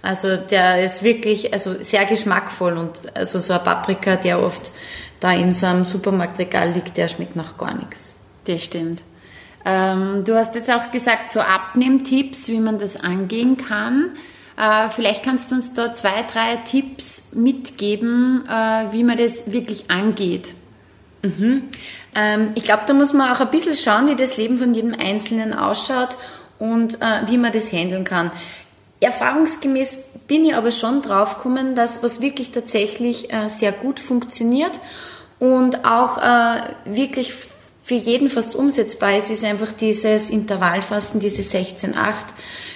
also 0.03 0.37
der 0.37 0.85
ist 0.85 1.03
wirklich 1.03 1.53
also 1.53 1.75
sehr 1.81 2.05
geschmackvoll 2.07 2.77
und 2.77 3.17
also 3.17 3.41
so 3.41 3.55
ein 3.55 3.65
Paprika, 3.65 4.17
der 4.17 4.41
oft 4.41 4.71
da 5.21 5.33
in 5.33 5.55
so 5.55 5.67
einem 5.67 5.85
Supermarktregal 5.85 6.71
liegt, 6.71 6.97
der 6.97 7.09
schmeckt 7.09 7.37
nach 7.37 7.59
gar 7.59 7.75
nichts. 7.75 8.15
Das 8.45 8.65
stimmt. 8.65 9.01
Ähm, 9.65 10.23
du 10.25 10.37
hast 10.37 10.55
jetzt 10.55 10.71
auch 10.71 10.91
gesagt, 10.93 11.31
so 11.31 11.41
Abnehmtipps, 11.41 12.49
wie 12.49 12.61
man 12.61 12.79
das 12.79 12.97
angehen 12.97 13.57
kann. 13.57 14.13
Äh, 14.57 14.91
vielleicht 14.91 15.25
kannst 15.25 15.51
du 15.51 15.57
uns 15.57 15.75
da 15.75 15.95
zwei, 15.95 16.23
drei 16.23 16.57
Tipps 16.57 17.25
mitgeben, 17.33 18.45
äh, 18.49 18.93
wie 18.93 19.03
man 19.03 19.19
das 19.19 19.33
wirklich 19.47 19.91
angeht. 19.91 20.55
Mhm. 21.23 21.65
Ähm, 22.15 22.51
ich 22.55 22.63
glaube, 22.63 22.83
da 22.87 22.95
muss 22.95 23.13
man 23.13 23.33
auch 23.35 23.41
ein 23.41 23.51
bisschen 23.51 23.77
schauen, 23.77 24.07
wie 24.07 24.17
das 24.17 24.37
Leben 24.37 24.59
von 24.59 24.73
jedem 24.75 24.95
Einzelnen 24.95 25.53
ausschaut 25.53 26.17
und 26.59 27.01
äh, 27.03 27.27
wie 27.27 27.39
man 27.39 27.53
das 27.53 27.73
handeln 27.73 28.05
kann. 28.05 28.31
Erfahrungsgemäß 29.01 29.99
bin 30.27 30.45
ich 30.45 30.55
aber 30.55 30.71
schon 30.71 31.03
draufgekommen, 31.03 31.75
dass 31.75 32.03
was 32.03 32.21
wirklich 32.21 32.51
tatsächlich 32.51 33.33
äh, 33.33 33.49
sehr 33.49 33.73
gut 33.73 34.01
funktioniert 34.01 34.81
und 35.39 35.85
auch 35.85 36.19
äh, 36.19 36.61
wirklich 36.85 37.33
für 37.89 37.95
jeden 37.95 38.29
fast 38.29 38.55
umsetzbar 38.55 39.17
ist, 39.17 39.31
ist 39.31 39.45
einfach 39.45 39.73
dieses 39.73 40.29
Intervallfasten, 40.29 41.21
diese 41.21 41.41
16-8. 41.41 41.95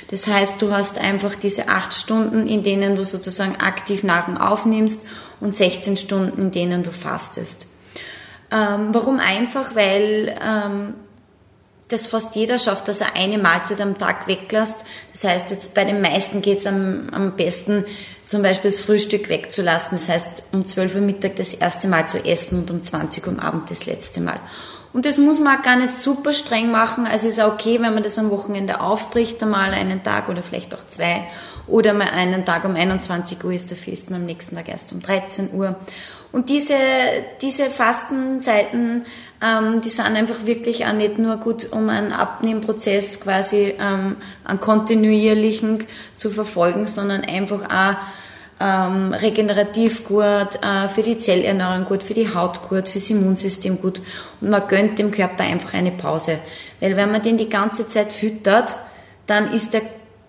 Das 0.08 0.26
heißt, 0.26 0.62
du 0.62 0.72
hast 0.72 0.96
einfach 0.96 1.34
diese 1.34 1.68
8 1.68 1.92
Stunden, 1.92 2.46
in 2.46 2.62
denen 2.62 2.96
du 2.96 3.04
sozusagen 3.04 3.56
aktiv 3.56 4.04
Nahrung 4.04 4.38
aufnimmst 4.38 5.04
und 5.38 5.54
16 5.54 5.98
Stunden, 5.98 6.40
in 6.40 6.50
denen 6.50 6.82
du 6.82 6.92
fastest. 6.92 7.66
Ähm, 8.50 8.88
warum 8.92 9.18
einfach? 9.18 9.74
Weil 9.74 10.34
ähm, 10.42 10.94
das 11.92 12.06
fast 12.06 12.34
jeder 12.34 12.58
schafft, 12.58 12.88
dass 12.88 13.00
er 13.00 13.14
eine 13.16 13.38
Mahlzeit 13.38 13.80
am 13.80 13.98
Tag 13.98 14.26
weglässt. 14.26 14.84
Das 15.12 15.24
heißt, 15.24 15.50
jetzt 15.50 15.74
bei 15.74 15.84
den 15.84 16.00
meisten 16.00 16.42
geht 16.42 16.58
es 16.58 16.66
am, 16.66 17.08
am 17.10 17.36
besten, 17.36 17.84
zum 18.26 18.42
Beispiel 18.42 18.70
das 18.70 18.80
Frühstück 18.80 19.28
wegzulassen. 19.28 19.98
Das 19.98 20.08
heißt, 20.08 20.44
um 20.52 20.64
12 20.66 20.96
Uhr 20.96 21.00
Mittag 21.02 21.36
das 21.36 21.54
erste 21.54 21.88
Mal 21.88 22.08
zu 22.08 22.24
essen 22.24 22.58
und 22.60 22.70
um 22.70 22.82
20 22.82 23.26
Uhr 23.26 23.32
am 23.32 23.40
Abend 23.40 23.70
das 23.70 23.86
letzte 23.86 24.20
Mal. 24.20 24.40
Und 24.92 25.06
das 25.06 25.16
muss 25.16 25.40
man 25.40 25.58
auch 25.58 25.62
gar 25.62 25.76
nicht 25.76 25.94
super 25.94 26.32
streng 26.32 26.70
machen. 26.70 27.06
Also 27.06 27.26
ist 27.28 27.40
auch 27.40 27.54
okay, 27.54 27.80
wenn 27.80 27.94
man 27.94 28.02
das 28.02 28.18
am 28.18 28.30
Wochenende 28.30 28.80
aufbricht, 28.80 29.42
einmal 29.42 29.72
einen 29.72 30.02
Tag 30.02 30.28
oder 30.28 30.42
vielleicht 30.42 30.74
auch 30.74 30.86
zwei. 30.86 31.24
Oder 31.66 31.94
mal 31.94 32.08
einen 32.08 32.44
Tag 32.44 32.64
um 32.64 32.74
21 32.74 33.42
Uhr 33.42 33.52
ist 33.52 33.70
der 33.70 33.76
Fest, 33.78 34.12
am 34.12 34.26
nächsten 34.26 34.56
Tag 34.56 34.68
erst 34.68 34.92
um 34.92 35.00
13 35.00 35.54
Uhr. 35.54 35.76
Und 36.32 36.48
diese, 36.48 36.74
diese 37.42 37.68
Fastenzeiten, 37.68 39.04
ähm, 39.42 39.80
die 39.82 39.90
sind 39.90 40.06
einfach 40.06 40.46
wirklich 40.46 40.86
auch 40.86 40.94
nicht 40.94 41.18
nur 41.18 41.36
gut, 41.36 41.70
um 41.70 41.90
einen 41.90 42.12
Abnehmprozess 42.12 43.20
quasi 43.20 43.74
ähm, 43.78 44.16
einen 44.44 44.60
kontinuierlichen 44.60 45.84
zu 46.16 46.30
verfolgen, 46.30 46.86
sondern 46.86 47.22
einfach 47.22 47.64
auch 47.64 47.96
ähm, 48.60 49.12
regenerativ 49.12 50.04
gut, 50.04 50.58
äh, 50.62 50.88
für 50.88 51.02
die 51.02 51.18
Zellerneuerung 51.18 51.84
gut, 51.84 52.02
für 52.02 52.14
die 52.14 52.32
Haut 52.32 52.66
gut, 52.68 52.88
fürs 52.88 53.10
Immunsystem 53.10 53.80
gut. 53.80 54.00
Und 54.40 54.50
man 54.50 54.66
gönnt 54.68 54.98
dem 54.98 55.10
Körper 55.10 55.44
einfach 55.44 55.74
eine 55.74 55.90
Pause. 55.90 56.38
Weil 56.80 56.96
wenn 56.96 57.10
man 57.10 57.22
den 57.22 57.36
die 57.36 57.48
ganze 57.50 57.88
Zeit 57.88 58.12
füttert, 58.12 58.76
dann 59.26 59.52
ist 59.52 59.74
der 59.74 59.82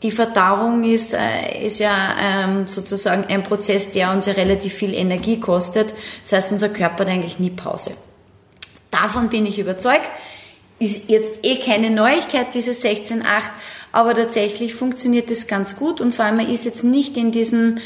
die 0.03 0.11
Verdauung 0.11 0.83
ist, 0.83 1.13
äh, 1.13 1.65
ist 1.65 1.79
ja 1.79 2.15
ähm, 2.21 2.65
sozusagen 2.67 3.25
ein 3.25 3.41
Prozess, 3.41 3.91
der 3.91 4.11
uns 4.11 4.25
ja 4.25 4.33
relativ 4.33 4.73
viel 4.73 4.93
Energie 4.93 5.39
kostet. 5.39 5.93
Das 6.21 6.33
heißt, 6.33 6.51
unser 6.51 6.69
Körper 6.69 7.05
hat 7.05 7.07
eigentlich 7.07 7.39
nie 7.39 7.49
Pause. 7.49 7.91
Davon 8.91 9.29
bin 9.29 9.45
ich 9.45 9.57
überzeugt. 9.57 10.11
Ist 10.77 11.09
jetzt 11.09 11.39
eh 11.43 11.55
keine 11.57 11.89
Neuigkeit, 11.89 12.47
dieses 12.53 12.83
16.8, 12.83 13.23
aber 13.93 14.13
tatsächlich 14.13 14.75
funktioniert 14.75 15.31
es 15.31 15.47
ganz 15.47 15.77
gut 15.77 16.01
und 16.01 16.13
vor 16.13 16.25
allem 16.25 16.37
man 16.37 16.49
ist 16.49 16.65
jetzt 16.65 16.83
nicht 16.83 17.15
in 17.15 17.31
diesem, 17.31 17.77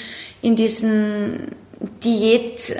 in 0.42 0.56
diesem 0.56 1.50
Diät, 2.04 2.76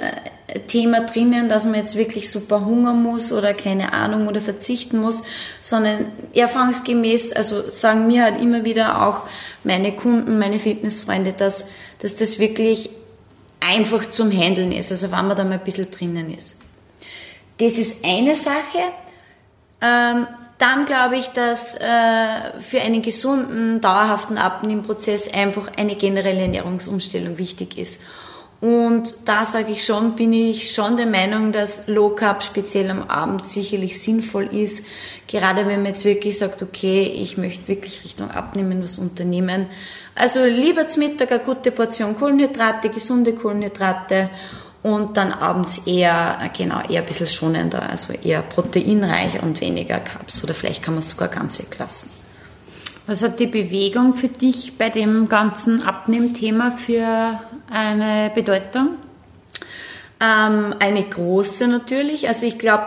Thema 0.68 1.02
drinnen, 1.02 1.50
dass 1.50 1.66
man 1.66 1.76
jetzt 1.76 1.98
wirklich 1.98 2.30
super 2.30 2.64
hungern 2.64 3.04
muss 3.04 3.34
oder 3.34 3.54
keine 3.54 3.92
Ahnung 3.94 4.28
oder 4.28 4.40
verzichten 4.40 5.00
muss, 5.00 5.24
sondern 5.62 6.06
erfahrungsgemäß, 6.34 7.34
also 7.34 7.70
sagen 7.70 8.08
mir 8.08 8.24
halt 8.24 8.40
immer 8.40 8.64
wieder 8.64 9.06
auch 9.06 9.22
meine 9.66 9.92
Kunden, 9.94 10.40
meine 10.40 10.60
Fitnessfreunde, 10.60 11.34
dass, 11.34 11.68
dass 12.00 12.16
das 12.16 12.40
wirklich 12.40 12.90
einfach 13.60 14.10
zum 14.10 14.32
Handeln 14.32 14.72
ist, 14.72 14.92
also 14.92 15.12
wenn 15.12 15.28
man 15.28 15.36
da 15.36 15.44
mal 15.44 15.54
ein 15.54 15.64
bisschen 15.64 15.92
drinnen 15.92 16.34
ist. 16.34 16.56
Das 17.58 17.74
ist 17.74 18.06
eine 18.06 18.36
Sache. 18.36 18.94
Ähm, 19.82 20.28
dann 20.58 20.86
glaube 20.86 21.18
ich, 21.18 21.28
dass 21.28 21.76
äh, 21.76 22.60
für 22.60 22.82
einen 22.82 23.02
gesunden, 23.02 23.82
dauerhaften 23.82 24.38
Abnehmprozess 24.38 25.32
einfach 25.32 25.72
eine 25.78 25.96
generelle 25.96 26.42
Ernährungsumstellung 26.42 27.38
wichtig 27.38 27.78
ist. 27.78 28.02
Und 28.60 29.14
da 29.26 29.46
sage 29.46 29.72
ich 29.72 29.86
schon, 29.86 30.16
bin 30.16 30.34
ich 30.34 30.72
schon 30.72 30.98
der 30.98 31.06
Meinung, 31.06 31.52
dass 31.52 31.88
Low 31.88 32.10
Carb 32.10 32.42
speziell 32.42 32.90
am 32.90 33.04
Abend 33.04 33.48
sicherlich 33.48 34.02
sinnvoll 34.02 34.48
ist. 34.48 34.84
Gerade 35.28 35.68
wenn 35.68 35.84
man 35.84 35.92
jetzt 35.92 36.06
wirklich 36.06 36.40
sagt, 36.40 36.64
okay, 36.64 37.04
ich 37.04 37.38
möchte 37.38 37.68
wirklich 37.68 38.04
Richtung 38.04 38.32
Abnehmen 38.32 38.82
was 38.82 38.98
unternehmen. 38.98 39.68
Also 40.16 40.44
lieber 40.44 40.88
zum 40.88 41.04
Mittag 41.04 41.32
eine 41.32 41.44
gute 41.44 41.70
Portion 41.70 42.18
Kohlenhydrate, 42.18 42.90
gesunde 42.90 43.34
Kohlenhydrate 43.34 44.32
und 44.82 45.18
dann 45.18 45.34
abends 45.34 45.80
eher, 45.86 46.50
genau, 46.58 46.82
eher 46.82 47.02
ein 47.02 47.08
bisschen 47.08 47.28
schonender, 47.28 47.88
also 47.88 48.14
eher 48.14 48.42
proteinreich 48.42 49.42
und 49.42 49.62
weniger 49.62 50.00
Carbs 50.00 50.44
oder 50.44 50.56
vielleicht 50.56 50.82
kann 50.82 50.96
man 50.96 51.00
es 51.00 51.10
sogar 51.10 51.28
ganz 51.28 51.60
weglassen. 51.60 52.10
Was 53.06 53.22
hat 53.22 53.40
die 53.40 53.48
Bewegung 53.48 54.16
für 54.16 54.28
dich 54.28 54.78
bei 54.78 54.90
dem 54.90 55.30
ganzen 55.30 55.84
Abnehmthema 55.84 56.72
für 56.72 57.40
eine 57.70 58.32
Bedeutung? 58.34 58.96
Ähm, 60.20 60.76
eine 60.80 61.04
große 61.04 61.68
natürlich. 61.68 62.28
Also 62.28 62.46
ich 62.46 62.58
glaube, 62.58 62.86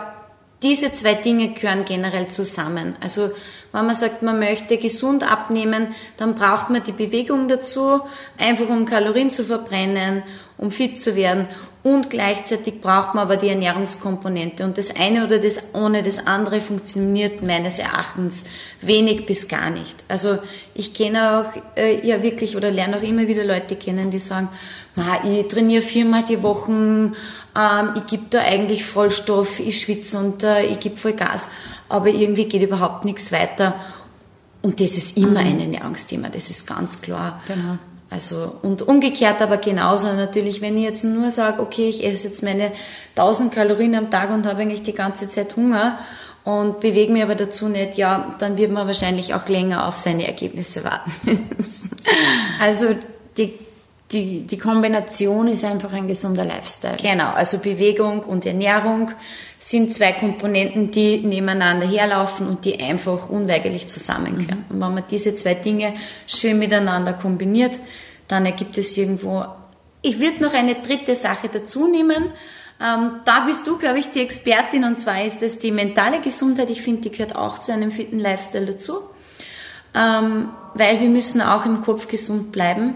diese 0.63 0.93
zwei 0.93 1.15
Dinge 1.15 1.53
gehören 1.53 1.85
generell 1.85 2.27
zusammen. 2.27 2.95
Also 2.99 3.31
wenn 3.71 3.85
man 3.85 3.95
sagt, 3.95 4.21
man 4.21 4.37
möchte 4.37 4.77
gesund 4.77 5.29
abnehmen, 5.29 5.95
dann 6.17 6.35
braucht 6.35 6.69
man 6.69 6.83
die 6.83 6.91
Bewegung 6.91 7.47
dazu, 7.47 8.01
einfach 8.37 8.67
um 8.67 8.85
Kalorien 8.85 9.29
zu 9.29 9.43
verbrennen, 9.43 10.23
um 10.57 10.71
fit 10.71 10.99
zu 10.99 11.15
werden. 11.15 11.47
Und 11.83 12.11
gleichzeitig 12.11 12.79
braucht 12.79 13.15
man 13.15 13.23
aber 13.23 13.37
die 13.37 13.49
Ernährungskomponente. 13.49 14.63
Und 14.63 14.77
das 14.77 14.95
eine 14.95 15.25
oder 15.25 15.39
das 15.39 15.73
ohne 15.73 16.03
das 16.03 16.27
andere 16.27 16.61
funktioniert 16.61 17.41
meines 17.41 17.79
Erachtens 17.79 18.45
wenig 18.81 19.25
bis 19.25 19.47
gar 19.47 19.71
nicht. 19.71 20.03
Also 20.07 20.37
ich 20.75 20.93
kenne 20.93 21.39
auch 21.39 21.61
äh, 21.75 22.05
ja 22.05 22.21
wirklich 22.21 22.55
oder 22.55 22.69
lerne 22.69 22.97
auch 22.97 23.01
immer 23.01 23.27
wieder 23.27 23.43
Leute 23.43 23.75
kennen, 23.75 24.11
die 24.11 24.19
sagen, 24.19 24.49
ich 25.23 25.47
trainiere 25.47 25.81
viermal 25.81 26.23
die 26.23 26.43
Woche, 26.43 26.71
ähm, 26.71 27.13
ich 27.95 28.05
gebe 28.07 28.25
da 28.29 28.41
eigentlich 28.41 28.85
Vollstoff, 28.85 29.59
ich 29.59 29.79
schwitze 29.79 30.19
und 30.19 30.43
äh, 30.43 30.65
ich 30.65 30.79
gebe 30.79 30.97
voll 30.97 31.13
Gas, 31.13 31.49
aber 31.89 32.09
irgendwie 32.09 32.45
geht 32.45 32.61
überhaupt 32.61 33.05
nichts 33.05 33.31
weiter. 33.31 33.75
Und 34.61 34.79
das 34.79 34.97
ist 34.97 35.17
immer 35.17 35.39
ein 35.39 35.59
Ernährungsthema, 35.59 36.29
das 36.29 36.49
ist 36.51 36.67
ganz 36.67 37.01
klar. 37.01 37.41
Genau. 37.47 37.79
Also, 38.11 38.57
und 38.61 38.81
umgekehrt 38.81 39.41
aber 39.41 39.55
genauso 39.55 40.11
natürlich, 40.11 40.59
wenn 40.59 40.75
ich 40.75 40.83
jetzt 40.83 41.05
nur 41.05 41.31
sage, 41.31 41.61
okay, 41.61 41.87
ich 41.87 42.05
esse 42.05 42.27
jetzt 42.27 42.43
meine 42.43 42.73
1000 43.15 43.53
Kalorien 43.53 43.95
am 43.95 44.11
Tag 44.11 44.31
und 44.31 44.45
habe 44.45 44.61
eigentlich 44.61 44.83
die 44.83 44.93
ganze 44.93 45.29
Zeit 45.29 45.55
Hunger 45.55 45.97
und 46.43 46.81
bewege 46.81 47.13
mich 47.13 47.23
aber 47.23 47.35
dazu 47.35 47.69
nicht, 47.69 47.95
ja, 47.95 48.35
dann 48.39 48.57
wird 48.57 48.71
man 48.71 48.85
wahrscheinlich 48.85 49.33
auch 49.33 49.47
länger 49.47 49.87
auf 49.87 49.97
seine 49.97 50.27
Ergebnisse 50.27 50.83
warten. 50.83 51.13
also, 52.59 52.87
die, 53.37 53.53
die, 54.11 54.41
die 54.41 54.57
Kombination 54.57 55.47
ist 55.47 55.63
einfach 55.63 55.93
ein 55.93 56.07
gesunder 56.07 56.43
Lifestyle. 56.43 56.97
Genau, 57.01 57.29
also 57.29 57.59
Bewegung 57.59 58.19
und 58.19 58.45
Ernährung 58.45 59.11
sind 59.57 59.93
zwei 59.93 60.11
Komponenten, 60.11 60.91
die 60.91 61.19
nebeneinander 61.19 61.87
herlaufen 61.87 62.47
und 62.47 62.65
die 62.65 62.79
einfach 62.79 63.29
unweigerlich 63.29 63.87
zusammengehören. 63.87 64.65
Mhm. 64.67 64.75
Und 64.75 64.81
wenn 64.81 64.93
man 64.95 65.03
diese 65.09 65.35
zwei 65.35 65.53
Dinge 65.53 65.93
schön 66.27 66.59
miteinander 66.59 67.13
kombiniert, 67.13 67.79
dann 68.27 68.45
ergibt 68.45 68.77
es 68.77 68.97
irgendwo. 68.97 69.45
Ich 70.01 70.19
würde 70.19 70.43
noch 70.43 70.53
eine 70.53 70.75
dritte 70.75 71.15
Sache 71.15 71.47
dazu 71.47 71.87
nehmen. 71.87 72.31
Ähm, 72.83 73.11
da 73.23 73.41
bist 73.45 73.65
du, 73.65 73.77
glaube 73.77 73.99
ich, 73.99 74.11
die 74.11 74.21
Expertin 74.21 74.83
und 74.83 74.99
zwar 74.99 75.23
ist 75.23 75.41
es 75.41 75.59
die 75.59 75.71
mentale 75.71 76.19
Gesundheit. 76.19 76.69
Ich 76.69 76.81
finde, 76.81 77.01
die 77.01 77.11
gehört 77.11 77.35
auch 77.35 77.59
zu 77.59 77.71
einem 77.71 77.91
fitten 77.91 78.19
Lifestyle 78.19 78.65
dazu, 78.65 78.95
ähm, 79.93 80.49
weil 80.73 80.99
wir 80.99 81.09
müssen 81.09 81.41
auch 81.41 81.65
im 81.65 81.81
Kopf 81.81 82.07
gesund 82.07 82.51
bleiben 82.51 82.95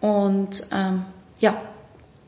und 0.00 0.62
ähm, 0.72 1.04
ja, 1.40 1.60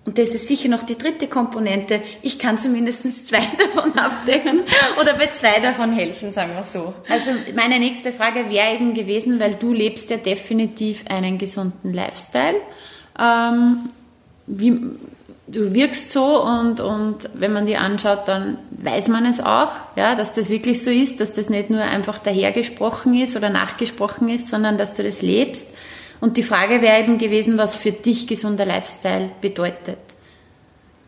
und 0.05 0.19
das 0.19 0.35
ist 0.35 0.49
sicher 0.49 0.69
noch 0.69 0.83
die 0.83 0.99
dritte 0.99 1.29
Komponente. 1.29 2.03
Ich 2.23 2.39
kann 2.39 2.59
zumindest 2.59 3.27
zwei 3.27 3.43
davon 3.59 3.97
abdecken 3.97 4.63
oder 5.01 5.15
bei 5.15 5.29
zwei 5.29 5.61
davon 5.61 5.93
helfen, 5.93 6.33
sagen 6.33 6.55
wir 6.55 6.65
so. 6.65 6.93
Also 7.09 7.31
meine 7.55 7.79
nächste 7.79 8.13
Frage 8.13 8.51
wäre 8.51 8.75
eben 8.75 8.95
gewesen, 8.95 9.39
weil 9.39 9.55
du 9.55 9.73
lebst 9.73 10.11
ja 10.11 10.17
definitiv 10.17 11.05
einen 11.09 11.39
gesunden 11.39 11.93
Lifestyle. 11.95 12.57
Ähm, 13.19 13.91
wie, 14.47 14.81
du 15.47 15.73
wirkst 15.73 16.11
so 16.11 16.43
und, 16.43 16.81
und 16.81 17.31
wenn 17.35 17.53
man 17.53 17.67
dir 17.67 17.81
anschaut, 17.81 18.27
dann 18.27 18.59
weiß 18.71 19.09
man 19.09 19.27
es 19.27 19.41
auch, 19.41 19.71
ja, 19.97 20.15
dass 20.15 20.35
das 20.35 20.49
wirklich 20.49 20.83
so 20.83 20.91
ist, 20.91 21.21
dass 21.21 21.35
das 21.35 21.49
nicht 21.49 21.71
nur 21.71 21.83
einfach 21.83 22.19
dahergesprochen 22.19 23.15
ist 23.21 23.37
oder 23.37 23.51
nachgesprochen 23.51 24.29
ist, 24.29 24.49
sondern 24.49 24.79
dass 24.79 24.95
du 24.95 25.03
das 25.03 25.23
lebst. 25.23 25.69
Und 26.23 26.37
die 26.37 26.45
Frage 26.45 26.81
wäre 26.81 27.03
eben 27.03 27.19
gewesen, 27.19 27.59
was 27.59 27.75
für 27.75 27.91
dich 27.91 28.29
gesunder 28.29 28.65
Lifestyle 28.65 29.31
bedeutet. 29.41 29.99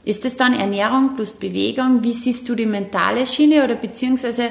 Ist 0.05 0.25
es 0.25 0.37
dann 0.37 0.55
Ernährung 0.55 1.15
plus 1.15 1.31
Bewegung? 1.31 2.03
Wie 2.03 2.15
siehst 2.15 2.49
du 2.49 2.57
die 2.57 2.67
mentale 2.67 3.25
Schiene 3.25 3.63
oder 3.63 3.77
beziehungsweise 3.77 4.51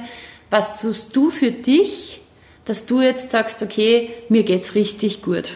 was 0.50 0.80
tust 0.80 1.14
du 1.14 1.32
für 1.32 1.52
dich, 1.52 2.22
dass 2.64 2.86
du 2.86 3.02
jetzt 3.02 3.32
sagst, 3.32 3.62
okay, 3.62 4.12
mir 4.30 4.44
geht's 4.44 4.74
richtig 4.74 5.22
gut, 5.22 5.52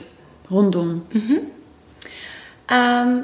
rundum? 0.52 1.04
Mhm. 1.14 1.40
Ähm, 2.70 3.24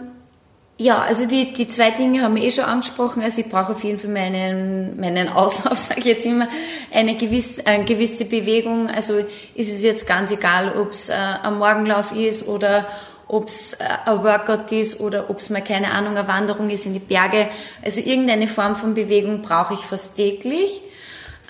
ja, 0.80 1.02
also 1.04 1.28
die, 1.28 1.54
die 1.54 1.68
zwei 1.68 1.92
Dinge 1.92 2.24
haben 2.24 2.36
wir 2.36 2.44
eh 2.44 2.50
schon 2.50 2.64
angesprochen. 2.64 3.22
Also 3.22 3.42
ich 3.42 3.50
brauche 3.50 3.74
auf 3.74 3.84
jeden 3.84 4.00
Fall 4.00 4.10
meinen, 4.10 5.00
meinen 5.00 5.30
Auslauf, 5.30 5.78
sage 5.78 6.00
ich 6.00 6.06
jetzt 6.06 6.26
immer, 6.26 6.48
eine 6.92 7.16
gewisse, 7.16 7.66
eine 7.68 7.86
gewisse 7.86 8.26
Bewegung. 8.26 8.90
Also 8.90 9.20
ist 9.54 9.72
es 9.72 9.84
jetzt 9.84 10.08
ganz 10.08 10.32
egal, 10.32 10.76
ob 10.78 10.90
es 10.90 11.10
äh, 11.10 11.14
ein 11.44 11.60
Morgenlauf 11.60 12.12
ist 12.12 12.48
oder 12.48 12.88
ob 13.28 13.48
es 13.48 13.74
äh, 13.76 13.84
ein 14.06 14.24
Workout 14.24 14.72
ist 14.72 15.00
oder 15.00 15.30
ob 15.30 15.40
es 15.40 15.52
mal, 15.52 15.64
keine 15.64 15.92
Ahnung, 15.92 16.18
eine 16.18 16.28
Wanderung 16.28 16.70
ist 16.72 16.88
in 16.88 16.94
die 16.94 17.00
Berge. 17.00 17.50
Also 17.84 18.02
irgendeine 18.02 18.48
Form 18.48 18.76
von 18.76 18.96
Bewegung 18.96 19.44
brauche 19.44 19.76
ich 19.76 19.82
fast 19.82 20.16
täglich. 20.16 20.82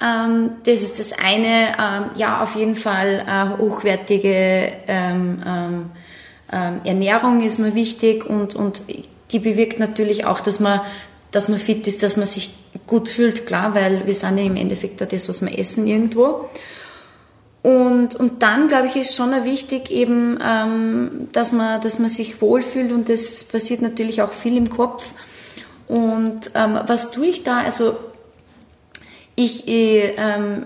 Ähm, 0.04 0.58
das 0.66 0.82
ist 0.82 1.00
das 1.00 1.14
eine. 1.14 1.70
Ähm, 1.80 2.12
ja, 2.16 2.42
auf 2.42 2.56
jeden 2.56 2.76
Fall 2.76 3.24
äh, 3.26 3.58
hochwertige 3.58 4.74
ähm, 4.88 5.42
ähm, 5.46 5.92
ähm 6.52 6.82
Ernährung 6.84 7.40
ist 7.42 7.58
mir 7.58 7.74
wichtig 7.74 8.26
und, 8.26 8.54
und 8.54 8.82
die 9.34 9.40
bewirkt 9.40 9.80
natürlich 9.80 10.26
auch, 10.26 10.40
dass 10.40 10.60
man, 10.60 10.82
dass 11.32 11.50
man 11.50 11.58
fit 11.58 11.88
ist, 11.88 12.04
dass 12.04 12.16
man 12.16 12.26
sich 12.26 12.52
gut 12.88 13.10
fühlt, 13.10 13.46
klar, 13.46 13.76
weil 13.76 14.06
wir 14.06 14.16
sind 14.16 14.38
ja 14.38 14.44
im 14.44 14.56
Endeffekt 14.56 15.02
da 15.02 15.06
das, 15.06 15.28
was 15.28 15.42
wir 15.42 15.58
essen 15.58 15.88
irgendwo. 15.88 16.50
Und, 17.64 18.16
und 18.16 18.44
dann, 18.44 18.68
glaube 18.68 18.88
ich, 18.88 18.96
ist 18.98 19.16
schon 19.16 19.32
wichtig 19.46 19.90
eben, 19.90 20.38
ähm, 20.44 21.30
dass, 21.32 21.52
man, 21.52 21.82
dass 21.82 21.98
man 21.98 22.10
sich 22.10 22.42
wohlfühlt 22.42 22.92
und 22.92 23.10
das 23.10 23.46
passiert 23.46 23.82
natürlich 23.82 24.22
auch 24.22 24.34
viel 24.34 24.58
im 24.58 24.70
Kopf. 24.70 25.12
Und 25.88 26.52
ähm, 26.56 26.80
was 26.88 27.12
tue 27.12 27.28
ich 27.28 27.44
da? 27.44 27.60
Also 27.60 27.96
ich 29.36 29.64
ähm, 29.68 30.66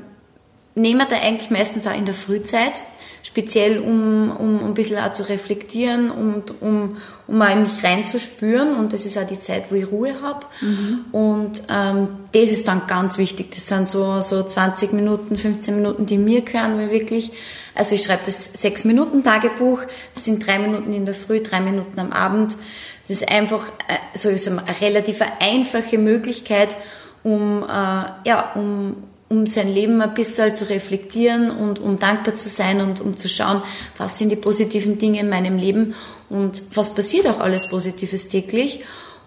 nehme 0.74 1.06
da 1.08 1.18
eigentlich 1.18 1.50
meistens 1.52 1.86
auch 1.88 1.96
in 1.96 2.06
der 2.06 2.16
Frühzeit 2.16 2.84
speziell 3.28 3.80
um, 3.80 4.32
um, 4.32 4.60
um 4.60 4.68
ein 4.68 4.74
bisschen 4.74 4.98
auch 4.98 5.12
zu 5.12 5.28
reflektieren 5.28 6.10
und 6.12 6.62
um, 6.62 6.96
um 7.28 7.38
mal 7.38 7.52
in 7.52 7.64
mich 7.64 7.84
reinzuspüren. 7.84 8.74
Und 8.74 8.94
das 8.94 9.06
ist 9.06 9.18
auch 9.18 9.28
die 9.28 9.42
Zeit, 9.42 9.70
wo 9.70 9.76
ich 9.76 9.92
Ruhe 9.92 10.22
habe. 10.22 10.46
Mhm. 10.62 11.06
Und 11.12 11.64
ähm, 11.70 12.08
das 12.32 12.52
ist 12.52 12.70
dann 12.70 12.88
ganz 12.88 13.18
wichtig. 13.18 13.52
Das 13.52 13.68
sind 13.68 13.90
so, 13.90 14.22
so 14.22 14.44
20 14.44 14.94
Minuten, 14.94 15.38
15 15.38 15.76
Minuten, 15.76 16.06
die 16.06 16.18
mir 16.18 16.42
gehören, 16.42 16.78
weil 16.78 16.90
wirklich, 16.90 17.32
also 17.76 17.96
ich 17.96 18.04
schreibe 18.04 18.22
das 18.26 18.46
6 18.54 18.86
Minuten 18.86 19.24
Tagebuch, 19.24 19.82
das 20.16 20.24
sind 20.24 20.48
drei 20.48 20.58
Minuten 20.58 20.94
in 20.94 21.04
der 21.04 21.14
Früh, 21.14 21.42
drei 21.42 21.60
Minuten 21.60 22.00
am 22.00 22.14
Abend. 22.14 22.56
Das 23.02 23.10
ist 23.10 23.30
einfach 23.30 23.68
äh, 23.90 24.18
so 24.18 24.30
ist 24.30 24.48
eine 24.48 24.64
relativ 24.80 25.20
einfache 25.40 25.98
Möglichkeit, 25.98 26.78
um, 27.24 27.64
äh, 27.64 27.68
ja, 27.68 28.54
um, 28.56 28.96
um 29.30 29.46
sein 29.46 29.74
Leben 29.74 30.02
ein 30.02 30.14
bisschen 30.14 30.56
zu 30.56 30.70
reflektieren 30.70 31.52
und 31.52 31.80
um 31.80 32.00
dankbar 32.00 32.36
zu 32.36 32.48
sein 32.48 32.80
und 32.82 33.02
um 33.02 33.18
zu 33.18 33.28
schauen, 33.28 33.62
was 33.98 34.18
sind 34.18 34.30
die 34.30 34.38
positiven 34.38 34.98
Dinge 34.98 35.20
in 35.20 35.30
meinem 35.30 35.58
Leben 35.58 35.96
und 36.30 36.62
was 36.74 36.96
passiert 36.96 37.28
auch 37.28 37.40
alles 37.40 37.68
Positives 37.70 38.30
täglich. 38.30 38.84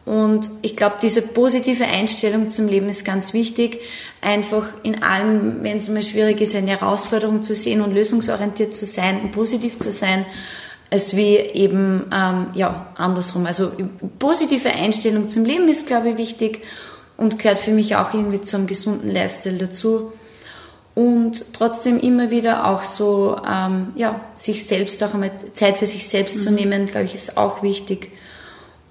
Und 0.07 0.49
ich 0.63 0.77
glaube, 0.77 0.97
diese 1.03 1.21
positive 1.21 1.85
Einstellung 1.85 2.51
zum 2.51 2.67
Leben 2.67 2.89
ist 2.89 3.05
ganz 3.05 3.35
wichtig. 3.35 3.81
Einfach 4.23 4.67
in 4.83 5.03
allem, 5.03 5.63
wenn 5.63 5.77
es 5.77 5.89
mal 5.91 6.03
schwierig 6.03 6.41
ist, 6.41 6.57
eine 6.57 6.71
Herausforderung 6.71 7.43
zu 7.43 7.55
sehen 7.55 7.83
und 7.83 7.93
lösungsorientiert 7.93 8.75
zu 8.75 8.87
sein 8.87 9.21
und 9.21 9.33
positiv 9.33 9.79
zu 9.79 9.93
sein, 9.93 10.25
als 10.91 11.15
wie 11.15 11.37
eben 11.37 12.07
ähm, 12.13 12.47
ja 12.55 12.93
andersrum. 12.97 13.47
Also 13.47 13.73
positive 14.19 14.71
Einstellung 14.71 15.29
zum 15.29 15.45
Leben 15.45 15.69
ist, 15.69 15.87
glaube 15.87 16.11
ich, 16.11 16.17
wichtig 16.17 16.63
und 17.21 17.39
gehört 17.39 17.59
für 17.59 17.71
mich 17.71 17.97
auch 17.97 18.15
irgendwie 18.15 18.41
zum 18.41 18.67
gesunden 18.67 19.11
Lifestyle 19.11 19.59
dazu. 19.59 20.13
Und 20.95 21.53
trotzdem 21.53 22.01
immer 22.01 22.31
wieder 22.31 22.67
auch 22.67 22.83
so, 22.83 23.37
ähm, 23.49 23.93
ja, 23.95 24.21
sich 24.37 24.67
selbst 24.67 25.05
auch 25.05 25.13
einmal 25.13 25.31
Zeit 25.53 25.77
für 25.77 25.87
sich 25.87 26.09
selbst 26.09 26.39
mhm. 26.39 26.41
zu 26.41 26.51
nehmen, 26.51 26.87
glaube 26.87 27.05
ich, 27.05 27.15
ist 27.15 27.37
auch 27.37 27.63
wichtig. 27.63 28.11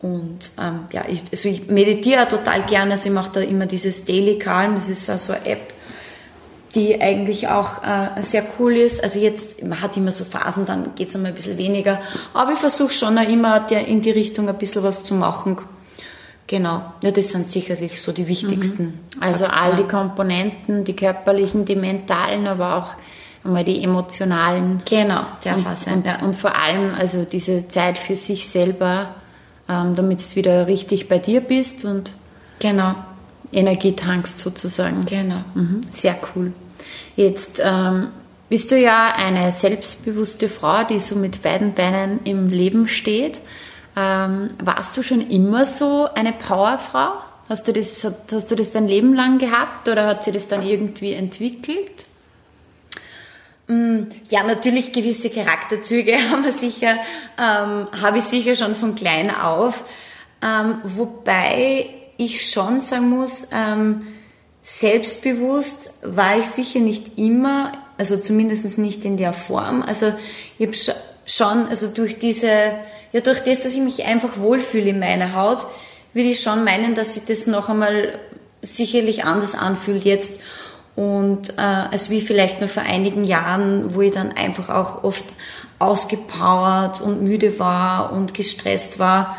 Und 0.02 0.52
ähm, 0.62 0.82
ja, 0.92 1.06
ich, 1.08 1.24
also 1.32 1.50
ich 1.50 1.68
meditiere 1.70 2.28
total 2.28 2.62
gerne, 2.64 2.92
also 2.92 3.10
ich 3.10 3.16
mache 3.16 3.32
da 3.34 3.42
immer 3.42 3.66
dieses 3.66 4.06
Daily 4.06 4.38
Calm, 4.38 4.76
das 4.76 4.90
ist 4.90 5.08
so 5.08 5.34
eine 5.34 5.46
App, 5.48 5.74
die 6.76 7.02
eigentlich 7.02 7.48
auch 7.48 7.84
äh, 7.84 8.22
sehr 8.22 8.44
cool 8.60 8.78
ist. 8.78 9.04
Also 9.04 9.20
jetzt, 9.20 9.64
man 9.64 9.82
hat 9.82 9.98
immer 9.98 10.12
so 10.12 10.24
Phasen, 10.24 10.68
dann 10.68 10.94
geht 10.96 11.10
es 11.10 11.16
einmal 11.16 11.32
ein 11.32 11.36
bisschen 11.36 11.58
weniger. 11.58 12.00
Aber 12.36 12.54
ich 12.54 12.60
versuche 12.60 12.94
schon 12.94 13.18
immer 13.18 13.70
in 13.72 14.02
die 14.02 14.12
Richtung 14.12 14.48
ein 14.50 14.58
bisschen 14.58 14.84
was 14.84 15.04
zu 15.04 15.16
machen. 15.16 15.58
Genau, 16.50 16.82
ja, 17.04 17.12
das 17.12 17.32
sind 17.32 17.48
sicherlich 17.52 18.02
so 18.02 18.12
die 18.12 18.28
wichtigsten. 18.28 18.86
Mhm. 18.86 19.22
Also 19.22 19.46
Faktoren. 19.46 19.64
all 19.64 19.76
die 19.76 19.88
Komponenten, 19.88 20.84
die 20.84 20.96
körperlichen, 20.96 21.64
die 21.64 21.76
mentalen, 21.76 22.48
aber 22.48 22.76
auch 22.78 22.96
einmal 23.44 23.64
die 23.64 23.84
emotionalen. 23.84 24.82
Genau, 24.90 25.22
der 25.44 25.58
und. 25.58 25.68
Und, 25.68 26.06
ja. 26.08 26.20
und 26.24 26.36
vor 26.36 26.56
allem 26.56 26.96
also 26.96 27.24
diese 27.24 27.68
Zeit 27.68 28.00
für 28.00 28.16
sich 28.16 28.50
selber, 28.50 29.14
ähm, 29.70 29.94
damit 29.94 30.22
du 30.22 30.38
wieder 30.38 30.66
richtig 30.66 31.08
bei 31.08 31.20
dir 31.20 31.42
bist 31.42 31.86
und 31.86 32.14
genau. 32.58 32.96
Energie 33.52 33.96
tankst 33.96 34.40
sozusagen. 34.40 35.06
Genau. 35.06 35.44
Mhm. 35.54 35.82
Sehr 35.92 36.18
cool. 36.34 36.52
Jetzt 37.16 37.62
ähm, 37.64 38.08
bist 38.50 38.72
du 38.72 38.76
ja 38.76 39.14
eine 39.14 39.52
selbstbewusste 39.52 40.50
Frau, 40.50 40.84
die 40.84 41.00
so 41.00 41.14
mit 41.14 41.44
beiden 41.44 41.76
Beinen 41.76 42.22
im 42.24 42.48
Leben 42.48 42.88
steht. 42.88 43.38
Ähm, 44.00 44.52
warst 44.64 44.96
du 44.96 45.04
schon 45.04 45.30
immer 45.30 45.66
so 45.66 46.08
eine 46.14 46.32
Powerfrau? 46.32 47.16
Hast 47.50 47.68
du 47.68 47.74
das, 47.74 47.88
hast 48.32 48.50
du 48.50 48.56
das 48.56 48.72
dein 48.72 48.88
Leben 48.88 49.14
lang 49.14 49.40
gehabt 49.40 49.90
oder 49.90 50.06
hat 50.06 50.24
sich 50.24 50.34
das 50.34 50.48
dann 50.48 50.66
irgendwie 50.66 51.12
entwickelt? 51.12 52.06
Mm, 53.68 54.04
ja, 54.30 54.44
natürlich 54.44 54.94
gewisse 54.94 55.30
Charakterzüge 55.30 56.14
haben 56.32 56.50
sicher, 56.52 56.98
ähm, 57.38 57.88
habe 58.02 58.20
ich 58.20 58.24
sicher 58.24 58.56
schon 58.56 58.74
von 58.74 58.96
klein 58.96 59.36
auf. 59.36 59.84
Ähm, 60.42 60.80
wobei 60.86 61.90
ich 62.16 62.50
schon 62.50 62.80
sagen 62.80 63.10
muss, 63.10 63.50
ähm, 63.52 64.08
selbstbewusst 64.62 65.92
war 66.04 66.38
ich 66.38 66.46
sicher 66.46 66.80
nicht 66.80 67.18
immer, 67.18 67.74
also 67.98 68.16
zumindest 68.16 68.78
nicht 68.78 69.04
in 69.04 69.18
der 69.18 69.34
Form. 69.34 69.82
Also 69.82 70.14
ich 70.58 70.68
habe 70.68 70.78
schon, 71.26 71.68
also 71.68 71.88
durch 71.88 72.18
diese, 72.18 72.72
ja 73.12 73.22
durch 73.22 73.40
das, 73.40 73.62
dass 73.62 73.74
ich 73.74 73.82
mich 73.82 74.06
einfach 74.06 74.38
wohlfühle 74.38 74.90
in 74.90 75.00
meiner 75.00 75.36
Haut, 75.36 75.66
würde 76.14 76.30
ich 76.30 76.40
schon 76.40 76.64
meinen, 76.64 76.96
dass 76.96 77.14
sich 77.14 77.26
das 77.26 77.48
noch 77.48 77.70
einmal 77.70 78.20
sicherlich 78.62 79.24
anders 79.24 79.56
anfühlt 79.56 80.04
jetzt 80.04 80.42
und 80.96 81.58
äh, 81.58 81.62
als 81.62 82.10
wie 82.10 82.20
vielleicht 82.20 82.60
nur 82.60 82.68
vor 82.68 82.84
einigen 82.84 83.24
Jahren, 83.24 83.96
wo 83.96 84.02
ich 84.02 84.12
dann 84.12 84.34
einfach 84.34 84.70
auch 84.70 85.04
oft 85.04 85.26
ausgepowert 85.80 87.00
und 87.00 87.22
müde 87.22 87.58
war 87.58 88.12
und 88.12 88.34
gestresst 88.34 89.00
war. 89.00 89.38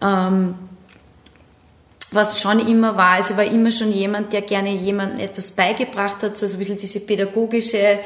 Ähm, 0.00 0.54
was 2.10 2.40
schon 2.40 2.58
immer 2.66 2.96
war, 2.96 3.16
also 3.16 3.36
war 3.36 3.44
immer 3.44 3.70
schon 3.70 3.92
jemand, 3.92 4.32
der 4.32 4.40
gerne 4.40 4.72
jemandem 4.72 5.20
etwas 5.20 5.50
beigebracht 5.50 6.22
hat, 6.22 6.36
so 6.36 6.46
ein 6.46 6.56
bisschen 6.56 6.78
diese 6.78 7.00
pädagogische 7.00 7.98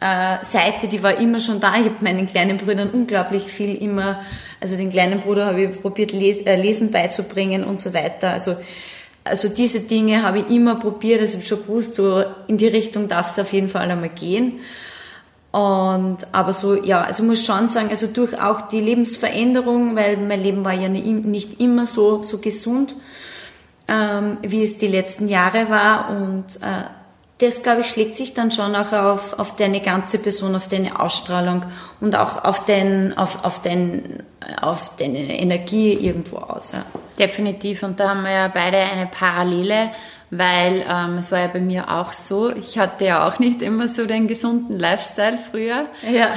äh, 0.00 0.44
Seite, 0.44 0.88
die 0.88 1.02
war 1.02 1.18
immer 1.18 1.40
schon 1.40 1.60
da. 1.60 1.74
Ich 1.76 1.86
habe 1.86 1.96
meinen 2.00 2.26
kleinen 2.26 2.58
Brüdern 2.58 2.90
unglaublich 2.90 3.44
viel 3.44 3.74
immer, 3.76 4.20
also 4.60 4.76
den 4.76 4.90
kleinen 4.90 5.20
Bruder 5.20 5.46
habe 5.46 5.62
ich 5.62 5.80
probiert, 5.80 6.12
äh, 6.12 6.56
Lesen 6.56 6.90
beizubringen 6.90 7.64
und 7.64 7.80
so 7.80 7.94
weiter. 7.94 8.30
Also, 8.30 8.56
also 9.24 9.48
diese 9.48 9.80
Dinge 9.80 10.22
habe 10.22 10.40
ich 10.40 10.50
immer 10.50 10.76
probiert, 10.76 11.20
also 11.20 11.38
ich 11.38 11.44
habe 11.50 11.60
schon 11.60 11.66
gewusst, 11.66 11.94
so 11.96 12.22
in 12.46 12.58
die 12.58 12.68
Richtung 12.68 13.08
darf 13.08 13.30
es 13.30 13.38
auf 13.38 13.52
jeden 13.52 13.68
Fall 13.68 13.90
einmal 13.90 14.10
gehen. 14.10 14.60
Und, 15.50 16.18
aber 16.32 16.52
so, 16.52 16.74
ja, 16.74 17.00
also 17.00 17.22
muss 17.22 17.46
schon 17.46 17.68
sagen, 17.68 17.88
also 17.88 18.06
durch 18.08 18.38
auch 18.38 18.68
die 18.68 18.80
Lebensveränderung, 18.80 19.96
weil 19.96 20.18
mein 20.18 20.42
Leben 20.42 20.64
war 20.66 20.74
ja 20.74 20.90
nicht 20.90 21.60
immer 21.60 21.86
so, 21.86 22.22
so 22.22 22.38
gesund, 22.38 22.94
ähm, 23.88 24.36
wie 24.42 24.62
es 24.62 24.76
die 24.76 24.86
letzten 24.86 25.28
Jahre 25.28 25.70
war. 25.70 26.10
Und 26.10 26.56
äh, 26.56 26.84
das, 27.38 27.62
glaube 27.62 27.82
ich, 27.82 27.88
schlägt 27.88 28.16
sich 28.16 28.32
dann 28.32 28.50
schon 28.50 28.74
auch 28.74 28.92
auf, 28.92 29.38
auf 29.38 29.56
deine 29.56 29.80
ganze 29.80 30.18
Person, 30.18 30.56
auf 30.56 30.68
deine 30.68 30.98
Ausstrahlung 30.98 31.66
und 32.00 32.16
auch 32.16 32.42
auf, 32.44 32.64
den, 32.64 33.16
auf, 33.16 33.44
auf, 33.44 33.60
den, 33.60 34.22
auf 34.60 34.92
deine 34.96 35.38
Energie 35.38 35.92
irgendwo 35.92 36.38
aus. 36.38 36.72
Ja. 36.72 36.84
Definitiv. 37.18 37.82
Und 37.82 38.00
da 38.00 38.10
haben 38.10 38.22
wir 38.22 38.32
ja 38.32 38.48
beide 38.48 38.78
eine 38.78 39.06
Parallele 39.06 39.90
weil 40.30 40.84
ähm, 40.88 41.18
es 41.18 41.30
war 41.30 41.40
ja 41.40 41.46
bei 41.46 41.60
mir 41.60 41.90
auch 41.90 42.12
so, 42.12 42.50
ich 42.50 42.78
hatte 42.78 43.04
ja 43.04 43.26
auch 43.26 43.38
nicht 43.38 43.62
immer 43.62 43.86
so 43.86 44.06
den 44.06 44.26
gesunden 44.26 44.78
Lifestyle 44.78 45.38
früher. 45.50 45.86
Ja. 46.02 46.28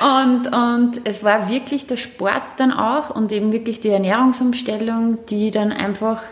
und, 0.22 0.46
und 0.52 1.00
es 1.04 1.24
war 1.24 1.48
wirklich 1.48 1.86
der 1.86 1.96
Sport 1.96 2.42
dann 2.58 2.72
auch 2.72 3.10
und 3.10 3.32
eben 3.32 3.52
wirklich 3.52 3.80
die 3.80 3.88
Ernährungsumstellung, 3.88 5.24
die 5.26 5.50
dann 5.50 5.72
einfach 5.72 6.22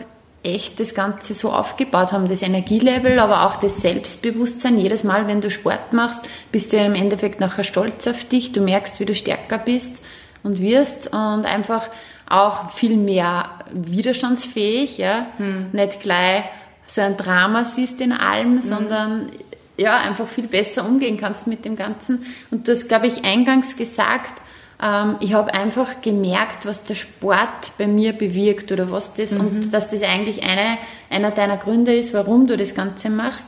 echt 0.45 0.79
das 0.79 0.93
Ganze 0.93 1.33
so 1.33 1.51
aufgebaut 1.51 2.13
haben, 2.13 2.29
das 2.29 2.41
Energielevel, 2.41 3.19
aber 3.19 3.45
auch 3.45 3.57
das 3.57 3.81
Selbstbewusstsein. 3.81 4.79
Jedes 4.79 5.03
Mal, 5.03 5.27
wenn 5.27 5.41
du 5.41 5.49
Sport 5.49 5.91
machst, 5.91 6.21
bist 6.51 6.71
du 6.71 6.77
ja 6.77 6.85
im 6.85 6.95
Endeffekt 6.95 7.39
nachher 7.39 7.63
stolz 7.63 8.07
auf 8.07 8.23
dich, 8.25 8.51
du 8.51 8.61
merkst, 8.61 8.99
wie 8.99 9.05
du 9.05 9.15
stärker 9.15 9.57
bist 9.57 10.03
und 10.43 10.61
wirst 10.61 11.07
und 11.07 11.45
einfach 11.45 11.89
auch 12.27 12.71
viel 12.71 12.97
mehr 12.97 13.49
widerstandsfähig, 13.71 14.97
ja, 14.97 15.27
hm. 15.37 15.69
nicht 15.71 16.01
gleich 16.01 16.45
so 16.87 17.01
ein 17.01 17.17
Drama 17.17 17.63
siehst 17.65 17.99
in 18.01 18.11
allem, 18.11 18.55
mhm. 18.55 18.61
sondern 18.61 19.31
ja, 19.77 19.97
einfach 19.97 20.27
viel 20.27 20.47
besser 20.47 20.85
umgehen 20.85 21.17
kannst 21.17 21.47
mit 21.47 21.65
dem 21.65 21.75
Ganzen. 21.75 22.25
Und 22.51 22.67
du 22.67 22.71
hast, 22.71 22.87
glaube 22.87 23.07
ich, 23.07 23.25
eingangs 23.25 23.75
gesagt, 23.75 24.41
ähm, 24.85 25.15
ich 25.19 25.33
habe 25.33 25.53
einfach 25.53 26.01
gemerkt, 26.01 26.65
was 26.65 26.83
der 26.83 26.95
Sport 26.95 27.71
bei 27.77 27.87
mir 27.87 28.13
bewirkt 28.13 28.71
oder 28.71 28.91
was 28.91 29.13
das 29.15 29.31
mhm. 29.31 29.39
und 29.39 29.71
dass 29.71 29.89
das 29.89 30.03
eigentlich 30.03 30.43
eine, 30.43 30.77
einer 31.09 31.31
deiner 31.31 31.57
Gründe 31.57 31.95
ist, 31.95 32.13
warum 32.13 32.45
du 32.45 32.55
das 32.55 32.75
Ganze 32.75 33.09
machst. 33.09 33.45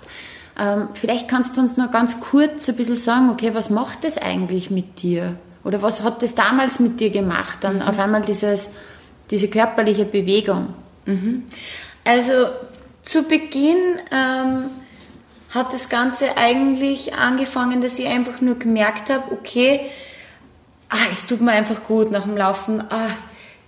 Ähm, 0.60 0.90
vielleicht 0.96 1.28
kannst 1.28 1.56
du 1.56 1.62
uns 1.62 1.78
noch 1.78 1.92
ganz 1.92 2.20
kurz 2.20 2.68
ein 2.68 2.76
bisschen 2.76 2.96
sagen, 2.96 3.30
okay, 3.30 3.54
was 3.54 3.70
macht 3.70 4.04
das 4.04 4.18
eigentlich 4.18 4.72
mit 4.72 5.04
dir? 5.04 5.36
Oder 5.64 5.82
was 5.82 6.02
hat 6.02 6.24
das 6.24 6.34
damals 6.34 6.80
mit 6.80 7.00
dir 7.00 7.12
gemacht, 7.12 7.60
dann 7.62 7.78
mhm. 7.78 7.82
auf 7.84 8.00
einmal 8.00 8.24
dieses, 8.24 8.72
diese 9.30 9.48
körperliche 9.48 10.06
Bewegung? 10.06 10.74
Mhm. 11.06 11.44
Also 12.04 12.48
zu 13.04 13.24
Beginn 13.24 13.78
ähm, 14.12 14.72
hat 15.52 15.72
das 15.72 15.90
Ganze 15.90 16.36
eigentlich 16.38 17.14
angefangen, 17.14 17.82
dass 17.82 18.00
ich 18.00 18.08
einfach 18.08 18.42
nur 18.42 18.58
gemerkt 18.58 19.12
habe, 19.12 19.32
okay, 19.32 19.82
ah, 20.90 21.08
es 21.12 21.26
tut 21.26 21.42
mir 21.42 21.52
einfach 21.52 21.84
gut 21.84 22.12
nach 22.12 22.24
dem 22.24 22.38
Laufen. 22.38 22.82
Ah, 22.90 23.16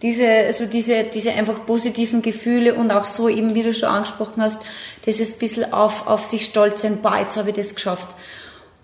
diese, 0.01 0.27
also 0.27 0.65
diese, 0.65 1.03
diese 1.03 1.33
einfach 1.33 1.65
positiven 1.65 2.21
Gefühle 2.21 2.75
und 2.75 2.91
auch 2.91 3.07
so 3.07 3.27
eben, 3.27 3.55
wie 3.55 3.63
du 3.63 3.73
schon 3.73 3.89
angesprochen 3.89 4.41
hast, 4.41 4.61
dieses 5.05 5.37
bisschen 5.37 5.73
auf, 5.73 6.07
auf 6.07 6.23
sich 6.23 6.45
stolz 6.45 6.83
sein, 6.83 6.99
boah, 7.01 7.17
jetzt 7.17 7.35
habe 7.35 7.49
ich 7.49 7.55
das 7.55 7.75
geschafft. 7.75 8.15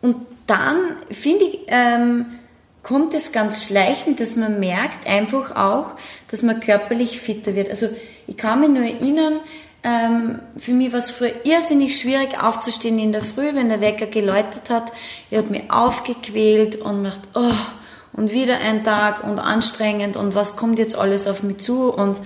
Und 0.02 0.18
dann 0.46 0.78
finde 1.10 1.46
ich, 1.46 1.60
ähm, 1.68 2.26
kommt 2.84 3.14
es 3.14 3.32
ganz 3.32 3.66
schleichend, 3.66 4.20
dass 4.20 4.36
man 4.36 4.60
merkt 4.60 5.08
einfach 5.08 5.56
auch, 5.56 5.96
dass 6.30 6.44
man 6.44 6.60
körperlich 6.60 7.20
fitter 7.20 7.56
wird. 7.56 7.70
Also 7.70 7.88
ich 8.28 8.38
kann 8.38 8.60
mich 8.60 8.70
nur 8.70 8.84
erinnern, 8.84 9.40
ähm, 9.84 10.40
für 10.58 10.72
mich 10.72 10.92
war 10.92 11.00
es 11.00 11.12
früher 11.12 11.32
irrsinnig 11.46 12.00
schwierig 12.00 12.42
aufzustehen 12.42 13.00
in 13.00 13.12
der 13.12 13.22
Früh, 13.22 13.54
wenn 13.54 13.70
der 13.70 13.82
Wecker 13.82 14.08
geläutet 14.08 14.70
hat. 14.70 14.92
Ich 15.30 15.38
habe 15.38 15.50
mich 15.50 15.72
aufgequält 15.72 16.76
und 16.76 17.02
mir 17.02 17.10
gedacht, 17.10 17.30
oh, 17.36 17.54
und 18.16 18.32
wieder 18.32 18.60
ein 18.60 18.84
Tag 18.84 19.24
und 19.24 19.40
anstrengend 19.40 20.18
und 20.18 20.36
was 20.36 20.56
kommt 20.56 20.80
jetzt 20.80 20.98
alles 20.98 21.28
auf 21.28 21.44
mich 21.44 21.58
zu 21.58 21.94
und 21.94 22.22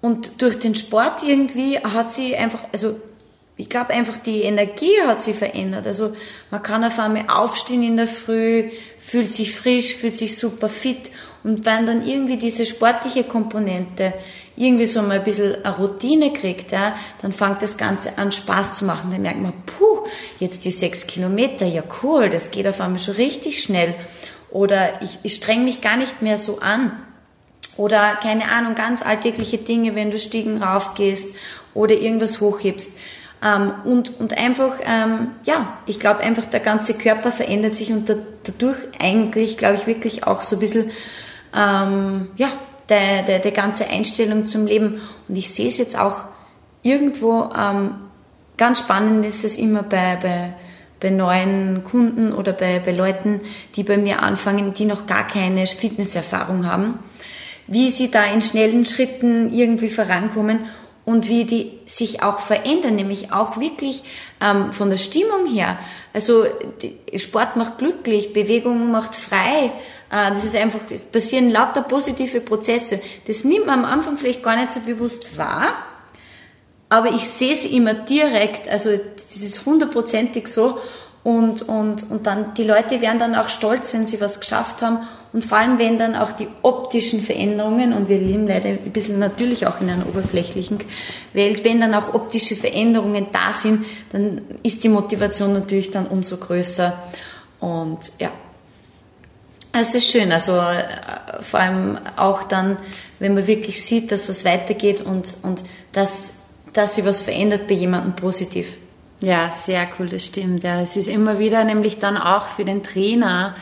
und 0.00 0.40
durch 0.40 0.58
den 0.58 0.74
Sport 0.74 1.22
irgendwie 1.22 1.78
hat 1.78 2.12
sie 2.12 2.34
einfach, 2.34 2.64
also 2.72 2.96
ich 3.56 3.68
glaube 3.68 3.90
einfach, 3.90 4.16
die 4.16 4.42
Energie 4.42 4.94
hat 5.06 5.22
sich 5.22 5.36
verändert. 5.36 5.86
Also 5.86 6.14
man 6.50 6.62
kann 6.62 6.82
auf 6.82 6.98
einmal 6.98 7.24
aufstehen 7.28 7.82
in 7.82 7.98
der 7.98 8.06
Früh, 8.06 8.70
fühlt 8.98 9.30
sich 9.30 9.54
frisch, 9.54 9.94
fühlt 9.96 10.16
sich 10.16 10.38
super 10.38 10.70
fit. 10.70 11.10
Und 11.44 11.66
wenn 11.66 11.84
dann 11.84 12.06
irgendwie 12.06 12.38
diese 12.38 12.64
sportliche 12.64 13.24
Komponente 13.24 14.14
irgendwie 14.56 14.86
so 14.86 15.02
mal 15.02 15.18
ein 15.18 15.24
bisschen 15.24 15.62
eine 15.62 15.76
Routine 15.76 16.32
kriegt, 16.32 16.72
ja, 16.72 16.96
dann 17.20 17.32
fängt 17.32 17.60
das 17.60 17.76
Ganze 17.76 18.16
an 18.16 18.32
Spaß 18.32 18.76
zu 18.76 18.86
machen. 18.86 19.10
Dann 19.10 19.22
merkt 19.22 19.40
man, 19.40 19.52
puh, 19.66 20.04
jetzt 20.38 20.64
die 20.64 20.70
sechs 20.70 21.06
Kilometer, 21.06 21.66
ja 21.66 21.82
cool, 22.02 22.30
das 22.30 22.50
geht 22.50 22.66
auf 22.66 22.80
einmal 22.80 22.98
schon 22.98 23.14
richtig 23.14 23.62
schnell. 23.62 23.94
Oder 24.50 25.02
ich, 25.02 25.18
ich 25.22 25.34
streng 25.34 25.64
mich 25.64 25.80
gar 25.80 25.96
nicht 25.96 26.22
mehr 26.22 26.38
so 26.38 26.60
an. 26.60 26.92
Oder 27.76 28.16
keine 28.16 28.50
Ahnung, 28.50 28.74
ganz 28.74 29.02
alltägliche 29.02 29.58
Dinge, 29.58 29.94
wenn 29.94 30.10
du 30.10 30.18
Stiegen 30.18 30.62
raufgehst 30.62 31.34
oder 31.74 31.94
irgendwas 31.94 32.40
hochhebst 32.40 32.96
ähm, 33.42 33.72
und, 33.84 34.20
und 34.20 34.36
einfach, 34.36 34.74
ähm, 34.84 35.32
ja, 35.44 35.78
ich 35.86 35.98
glaube 35.98 36.20
einfach, 36.20 36.44
der 36.44 36.60
ganze 36.60 36.94
Körper 36.94 37.32
verändert 37.32 37.74
sich 37.74 37.90
und 37.90 38.08
da, 38.08 38.16
dadurch 38.44 38.78
eigentlich, 38.98 39.56
glaube 39.56 39.76
ich, 39.76 39.86
wirklich 39.86 40.26
auch 40.26 40.42
so 40.42 40.56
ein 40.56 40.60
bisschen, 40.60 40.90
ähm, 41.56 42.28
ja, 42.36 42.48
der, 42.88 43.22
der, 43.22 43.38
der 43.38 43.52
ganze 43.52 43.88
Einstellung 43.88 44.46
zum 44.46 44.66
Leben. 44.66 45.00
Und 45.28 45.36
ich 45.36 45.50
sehe 45.54 45.68
es 45.68 45.78
jetzt 45.78 45.98
auch 45.98 46.24
irgendwo, 46.82 47.50
ähm, 47.56 47.94
ganz 48.56 48.80
spannend 48.80 49.24
ist 49.24 49.44
es 49.44 49.56
immer 49.56 49.82
bei, 49.82 50.16
bei, 50.20 50.54
bei 51.00 51.10
neuen 51.10 51.82
Kunden 51.84 52.32
oder 52.32 52.52
bei, 52.52 52.78
bei 52.78 52.92
Leuten, 52.92 53.40
die 53.74 53.82
bei 53.82 53.96
mir 53.96 54.22
anfangen, 54.22 54.74
die 54.74 54.84
noch 54.84 55.06
gar 55.06 55.26
keine 55.26 55.66
Fitnesserfahrung 55.66 56.66
haben, 56.66 56.98
wie 57.66 57.90
sie 57.90 58.10
da 58.10 58.24
in 58.24 58.42
schnellen 58.42 58.84
Schritten 58.84 59.52
irgendwie 59.52 59.88
vorankommen 59.88 60.60
und 61.04 61.28
wie 61.28 61.44
die 61.44 61.72
sich 61.86 62.22
auch 62.22 62.40
verändern, 62.40 62.94
nämlich 62.94 63.32
auch 63.32 63.58
wirklich 63.58 64.02
ähm, 64.40 64.72
von 64.72 64.90
der 64.90 64.98
Stimmung 64.98 65.46
her. 65.46 65.78
Also 66.12 66.44
Sport 67.16 67.56
macht 67.56 67.78
glücklich, 67.78 68.32
Bewegung 68.32 68.90
macht 68.90 69.16
frei. 69.16 69.72
Äh, 70.10 70.30
das 70.30 70.44
ist 70.44 70.56
einfach, 70.56 70.80
es 70.90 71.02
passieren 71.02 71.50
lauter 71.50 71.82
positive 71.82 72.40
Prozesse. 72.40 73.00
Das 73.26 73.44
nimmt 73.44 73.66
man 73.66 73.80
am 73.80 73.84
Anfang 73.86 74.18
vielleicht 74.18 74.42
gar 74.42 74.56
nicht 74.56 74.72
so 74.72 74.80
bewusst 74.80 75.36
wahr, 75.38 75.72
aber 76.90 77.10
ich 77.10 77.28
sehe 77.28 77.52
es 77.52 77.64
immer 77.64 77.94
direkt, 77.94 78.68
also 78.68 78.90
das 79.32 79.42
ist 79.42 79.66
hundertprozentig 79.66 80.48
so 80.48 80.78
und, 81.22 81.62
und, 81.62 82.10
und 82.10 82.26
dann, 82.26 82.54
die 82.54 82.64
Leute 82.64 83.00
werden 83.00 83.18
dann 83.18 83.34
auch 83.34 83.48
stolz, 83.48 83.92
wenn 83.92 84.06
sie 84.06 84.20
was 84.20 84.40
geschafft 84.40 84.82
haben 84.82 85.00
und 85.32 85.44
vor 85.44 85.58
allem, 85.58 85.78
wenn 85.78 85.96
dann 85.96 86.16
auch 86.16 86.32
die 86.32 86.48
optischen 86.62 87.20
Veränderungen, 87.22 87.92
und 87.92 88.08
wir 88.08 88.18
leben 88.18 88.48
leider 88.48 88.70
ein 88.70 88.78
bisschen 88.92 89.20
natürlich 89.20 89.66
auch 89.66 89.80
in 89.80 89.88
einer 89.88 90.06
oberflächlichen 90.06 90.78
Welt, 91.32 91.64
wenn 91.64 91.80
dann 91.80 91.94
auch 91.94 92.14
optische 92.14 92.56
Veränderungen 92.56 93.26
da 93.30 93.52
sind, 93.52 93.86
dann 94.10 94.42
ist 94.64 94.82
die 94.82 94.88
Motivation 94.88 95.52
natürlich 95.52 95.90
dann 95.90 96.08
umso 96.08 96.36
größer. 96.36 96.98
Und 97.60 98.10
ja, 98.18 98.32
Es 99.72 99.94
ist 99.94 100.10
schön, 100.10 100.32
also 100.32 100.52
äh, 100.56 101.42
vor 101.42 101.60
allem 101.60 101.98
auch 102.16 102.42
dann, 102.42 102.76
wenn 103.20 103.34
man 103.34 103.46
wirklich 103.46 103.80
sieht, 103.80 104.10
dass 104.10 104.28
was 104.28 104.44
weitergeht 104.44 105.00
und, 105.00 105.36
und 105.42 105.62
dass, 105.92 106.32
dass 106.72 106.96
sich 106.96 107.04
was 107.04 107.20
verändert 107.20 107.68
bei 107.68 107.74
jemandem 107.74 108.16
positiv. 108.16 108.76
Ja, 109.20 109.50
sehr 109.50 109.86
cool, 109.98 110.08
das 110.08 110.24
stimmt. 110.24 110.62
Ja, 110.62 110.80
es 110.80 110.96
ist 110.96 111.08
immer 111.08 111.38
wieder 111.38 111.64
nämlich 111.64 111.98
dann 111.98 112.16
auch 112.16 112.48
für 112.48 112.64
den 112.64 112.82
Trainer 112.82 113.54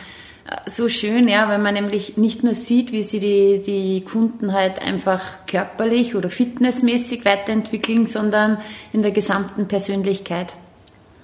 äh, 0.49 0.71
so 0.71 0.89
schön, 0.89 1.27
ja, 1.27 1.49
wenn 1.49 1.63
man 1.63 1.75
nämlich 1.75 2.17
nicht 2.17 2.45
nur 2.45 2.55
sieht, 2.55 2.93
wie 2.93 3.03
sie 3.03 3.19
die, 3.19 3.63
die 3.65 4.05
Kunden 4.05 4.53
halt 4.53 4.81
einfach 4.81 5.21
körperlich 5.47 6.15
oder 6.15 6.31
fitnessmäßig 6.31 7.25
weiterentwickeln, 7.25 8.07
sondern 8.07 8.59
in 8.93 9.03
der 9.03 9.11
gesamten 9.11 9.67
Persönlichkeit. 9.67 10.53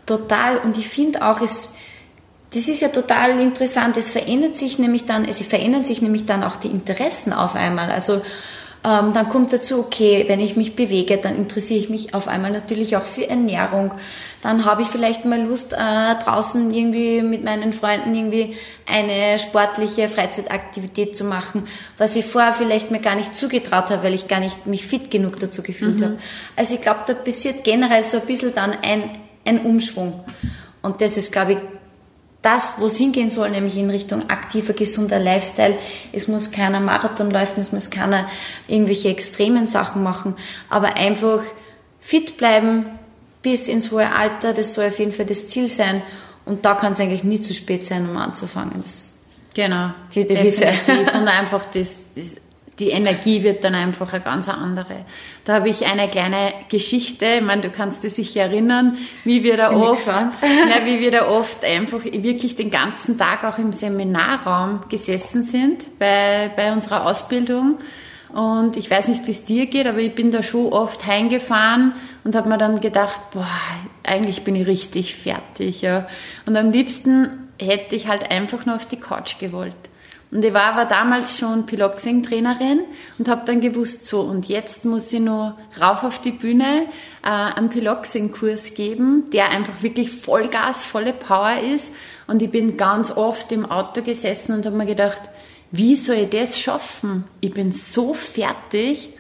Total. 0.05 0.59
Und 0.59 0.77
ich 0.77 0.89
finde 0.89 1.25
auch, 1.25 1.41
es, 1.41 1.71
das 2.53 2.67
ist 2.67 2.81
ja 2.81 2.89
total 2.89 3.41
interessant. 3.41 3.97
Es 3.97 4.11
verändert 4.11 4.59
sich 4.59 4.81
nämlich 4.81 5.07
dann, 5.07 5.25
es 5.25 5.41
verändern 5.43 5.85
sich 5.85 6.03
nämlich 6.03 6.27
dann 6.27 6.43
auch 6.43 6.57
die 6.57 6.69
Interessen 6.69 7.33
auf 7.33 7.55
einmal. 7.55 7.91
Also 7.91 8.21
ähm, 8.85 9.15
dann 9.15 9.31
kommt 9.31 9.51
dazu, 9.51 9.81
okay, 9.81 10.27
wenn 10.29 10.41
ich 10.41 10.57
mich 10.57 10.77
bewege, 10.77 11.17
dann 11.17 11.37
interessiere 11.37 11.81
ich 11.81 11.89
mich 11.89 12.13
auf 12.13 12.29
einmal 12.29 12.51
natürlich 12.51 12.97
auch 12.99 13.07
für 13.07 13.29
Ernährung. 13.29 13.95
Dann 14.43 14.67
habe 14.67 14.83
ich 14.83 14.89
vielleicht 14.89 15.25
mal 15.25 15.41
Lust, 15.41 15.73
äh, 15.73 15.77
draußen 16.23 16.73
irgendwie 16.73 17.23
mit 17.23 17.43
meinen 17.45 17.73
Freunden 17.73 18.15
irgendwie 18.15 18.57
eine 18.87 19.39
sportliche 19.39 20.07
Freizeitaktivität 20.07 21.17
zu 21.17 21.25
machen, 21.25 21.67
was 21.97 22.15
ich 22.15 22.27
vorher 22.27 22.53
vielleicht 22.53 22.91
mir 22.91 23.01
gar 23.01 23.15
nicht 23.15 23.35
zugetraut 23.35 23.91
habe, 23.91 24.03
weil 24.03 24.15
ich 24.15 24.29
gar 24.29 24.41
nicht 24.41 24.67
mich 24.67 24.87
fit 24.87 25.11
genug 25.11 25.41
dazu 25.41 25.63
gefühlt 25.63 26.01
mhm. 26.01 26.05
habe. 26.05 26.19
Also 26.55 26.75
ich 26.75 26.83
glaube, 26.83 27.01
da 27.07 27.15
passiert 27.15 27.65
generell 27.65 28.03
so 28.03 28.19
ein 28.19 28.27
bisschen 28.27 28.55
dann 28.55 28.73
ein, 28.83 29.19
ein 29.47 29.61
Umschwung. 29.61 30.25
Und 30.83 31.01
das 31.01 31.17
ist, 31.17 31.33
glaube 31.33 31.53
ich, 31.53 31.59
das, 32.45 32.75
wo 32.79 32.87
es 32.87 32.97
hingehen 32.97 33.31
soll, 33.31 33.51
nämlich 33.51 33.77
in 33.77 33.89
Richtung 33.91 34.29
aktiver, 34.29 34.75
gesunder 34.75 35.19
Lifestyle. 35.19 35.77
Es 36.13 36.29
muss 36.29 36.51
keiner 36.51 36.81
Marathon 36.81 37.31
laufen, 37.31 37.61
es 37.61 37.73
muss 37.73 37.91
keiner 37.91 38.29
irgendwelche 38.69 39.09
extremen 39.09 39.67
Sachen 39.67 40.03
machen, 40.03 40.35
aber 40.69 40.97
einfach 40.97 41.43
fit 42.01 42.37
bleiben 42.37 42.87
bis 43.41 43.69
ins 43.69 43.91
hohe 43.91 44.11
Alter, 44.11 44.53
das 44.53 44.75
soll 44.75 44.87
auf 44.87 44.99
jeden 44.99 45.13
Fall 45.13 45.27
das 45.27 45.47
Ziel 45.47 45.69
sein. 45.69 46.03
Und 46.45 46.65
da 46.67 46.75
kann 46.75 46.93
es 46.93 47.01
eigentlich 47.01 47.25
nie 47.25 47.41
zu 47.41 47.55
spät 47.55 47.85
sein, 47.85 48.09
um 48.09 48.17
anzufangen. 48.17 48.83
Das 48.83 49.15
genau. 49.55 49.91
Die 50.15 50.27
Devise. 50.27 50.69
Und 50.87 51.29
einfach 51.29 51.65
das, 51.67 51.89
das 52.15 52.25
die 52.79 52.91
Energie 52.91 53.43
wird 53.43 53.63
dann 53.63 53.75
einfach 53.75 54.13
eine 54.13 54.23
ganz 54.23 54.49
andere. 54.49 55.05
Da 55.45 55.55
habe 55.55 55.69
ich 55.69 55.87
eine 55.87 56.09
kleine 56.09 56.53
Geschichte, 56.69 57.27
ich 57.37 57.43
meine, 57.43 57.63
du 57.63 57.71
kannst 57.71 58.03
dich 58.03 58.15
sicher 58.15 58.43
erinnern, 58.43 58.99
wie 59.25 59.45
wir 59.45 59.57
da 59.57 59.73
oft, 59.73 60.07
ja, 60.07 60.85
wie 60.85 61.01
wir 61.01 61.11
da 61.11 61.29
oft 61.29 61.65
einfach 61.65 62.05
wirklich 62.05 62.57
den 62.57 62.71
ganzen 62.71 63.17
Tag 63.17 63.45
auch 63.45 63.59
im 63.59 63.73
Seminarraum 63.73 64.89
gesessen 64.89 65.45
sind 65.45 65.99
bei, 65.99 66.51
bei 66.57 66.73
unserer 66.73 67.07
Ausbildung. 67.07 67.79
Und 68.33 68.77
ich 68.77 68.91
weiß 68.91 69.07
nicht, 69.07 69.25
wie 69.29 69.31
es 69.31 69.45
dir 69.45 69.67
geht, 69.67 69.87
aber 69.87 69.99
ich 69.99 70.17
bin 70.17 70.33
da 70.33 70.43
schon 70.43 70.73
oft 70.73 71.07
heimgefahren 71.07 71.93
und 72.25 72.35
habe 72.35 72.49
mir 72.49 72.59
dann 72.59 72.81
gedacht, 72.81 73.21
boah, 73.33 73.47
eigentlich 74.03 74.43
bin 74.43 74.57
ich 74.57 74.67
richtig 74.67 75.15
fertig. 75.15 75.83
Ja. 75.83 76.09
Und 76.45 76.57
am 76.57 76.73
liebsten 76.73 77.49
hätte 77.61 77.95
ich 77.95 78.09
halt 78.09 78.29
einfach 78.33 78.67
nur 78.67 78.75
auf 78.75 78.87
die 78.87 78.99
Couch 78.99 79.39
gewollt. 79.39 79.77
Und 80.35 80.45
ich 80.45 80.53
war 80.53 80.73
aber 80.73 80.85
damals 80.85 81.39
schon 81.39 81.65
Piloxing-Trainerin 81.65 82.81
und 83.19 83.29
habe 83.29 83.43
dann 83.47 83.61
gewusst, 83.61 84.09
so 84.09 84.23
und 84.23 84.49
jetzt 84.49 84.85
muss 84.85 85.13
ich 85.13 85.21
nur 85.21 85.57
rauf 85.81 86.03
auf 86.03 86.21
die 86.23 86.33
Bühne 86.33 86.87
äh, 87.23 87.29
einen 87.29 87.69
Piloxing-Kurs 87.69 88.75
geben, 88.75 89.31
der 89.33 89.51
einfach 89.51 89.85
wirklich 89.85 90.11
Vollgas, 90.11 90.85
volle 90.85 91.13
Power 91.13 91.61
ist. 91.61 91.89
Und 92.27 92.43
ich 92.43 92.51
bin 92.51 92.77
ganz 92.77 93.17
oft 93.17 93.53
im 93.53 93.65
Auto 93.65 94.03
gesessen 94.03 94.57
und 94.57 94.67
habe 94.67 94.77
mir 94.77 94.87
gedacht, 94.87 95.23
wie 95.71 95.95
soll 95.95 96.17
ich 96.17 96.31
das 96.31 96.59
schaffen? 96.59 97.29
Ich 97.41 97.55
bin 97.55 97.71
so 97.71 98.13
fertig. 98.13 99.11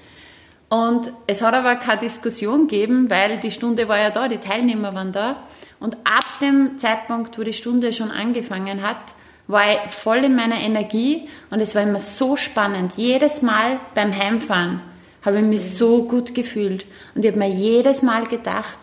Und 0.68 1.12
es 1.28 1.42
hat 1.42 1.54
aber 1.54 1.76
keine 1.76 2.00
Diskussion 2.00 2.66
gegeben, 2.66 3.08
weil 3.08 3.38
die 3.38 3.52
Stunde 3.52 3.86
war 3.86 4.00
ja 4.00 4.10
da, 4.10 4.26
die 4.26 4.38
Teilnehmer 4.38 4.92
waren 4.94 5.12
da. 5.12 5.44
Und 5.78 5.96
ab 6.02 6.24
dem 6.40 6.80
Zeitpunkt, 6.80 7.38
wo 7.38 7.44
die 7.44 7.52
Stunde 7.52 7.92
schon 7.92 8.10
angefangen 8.10 8.82
hat, 8.82 9.14
war 9.46 9.70
ich 9.70 9.92
voll 9.92 10.24
in 10.24 10.34
meiner 10.34 10.60
Energie 10.60 11.28
und 11.50 11.60
es 11.60 11.74
war 11.74 11.82
immer 11.82 12.00
so 12.00 12.36
spannend. 12.36 12.92
Jedes 12.96 13.42
Mal 13.42 13.78
beim 13.94 14.16
Heimfahren 14.16 14.80
habe 15.22 15.38
ich 15.38 15.44
mich 15.44 15.76
so 15.76 16.04
gut 16.04 16.34
gefühlt 16.34 16.86
und 17.14 17.24
ich 17.24 17.30
habe 17.30 17.38
mir 17.38 17.50
jedes 17.50 18.02
Mal 18.02 18.26
gedacht, 18.26 18.78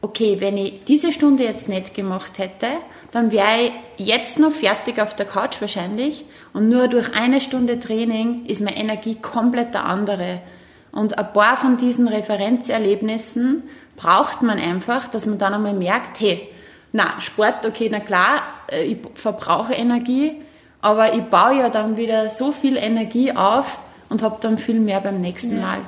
okay, 0.00 0.36
wenn 0.40 0.56
ich 0.56 0.84
diese 0.84 1.12
Stunde 1.12 1.44
jetzt 1.44 1.68
nicht 1.68 1.94
gemacht 1.94 2.38
hätte, 2.38 2.68
dann 3.10 3.32
wäre 3.32 3.72
ich 3.96 4.06
jetzt 4.06 4.38
noch 4.38 4.52
fertig 4.52 5.00
auf 5.00 5.14
der 5.16 5.26
Couch 5.26 5.60
wahrscheinlich 5.60 6.24
und 6.52 6.68
nur 6.68 6.88
durch 6.88 7.14
eine 7.14 7.40
Stunde 7.40 7.80
Training 7.80 8.46
ist 8.46 8.60
meine 8.60 8.76
Energie 8.76 9.16
komplett 9.16 9.74
der 9.74 9.84
andere. 9.84 10.40
Und 10.92 11.18
ein 11.18 11.32
paar 11.32 11.56
von 11.56 11.76
diesen 11.76 12.06
Referenzerlebnissen 12.06 13.64
braucht 13.96 14.42
man 14.42 14.58
einfach, 14.58 15.08
dass 15.08 15.26
man 15.26 15.38
dann 15.38 15.54
einmal 15.54 15.74
merkt, 15.74 16.20
hey, 16.20 16.48
na, 16.94 17.20
Sport, 17.20 17.66
okay, 17.66 17.88
na 17.90 17.98
klar, 17.98 18.42
äh, 18.70 18.84
ich 18.84 18.98
verbrauche 19.14 19.74
Energie, 19.74 20.40
aber 20.80 21.12
ich 21.12 21.24
baue 21.24 21.58
ja 21.58 21.68
dann 21.68 21.96
wieder 21.96 22.30
so 22.30 22.52
viel 22.52 22.76
Energie 22.76 23.32
auf 23.32 23.66
und 24.10 24.22
habe 24.22 24.36
dann 24.40 24.58
viel 24.58 24.78
mehr 24.78 25.00
beim 25.00 25.20
nächsten 25.20 25.56
ja. 25.56 25.62
Mal. 25.62 25.78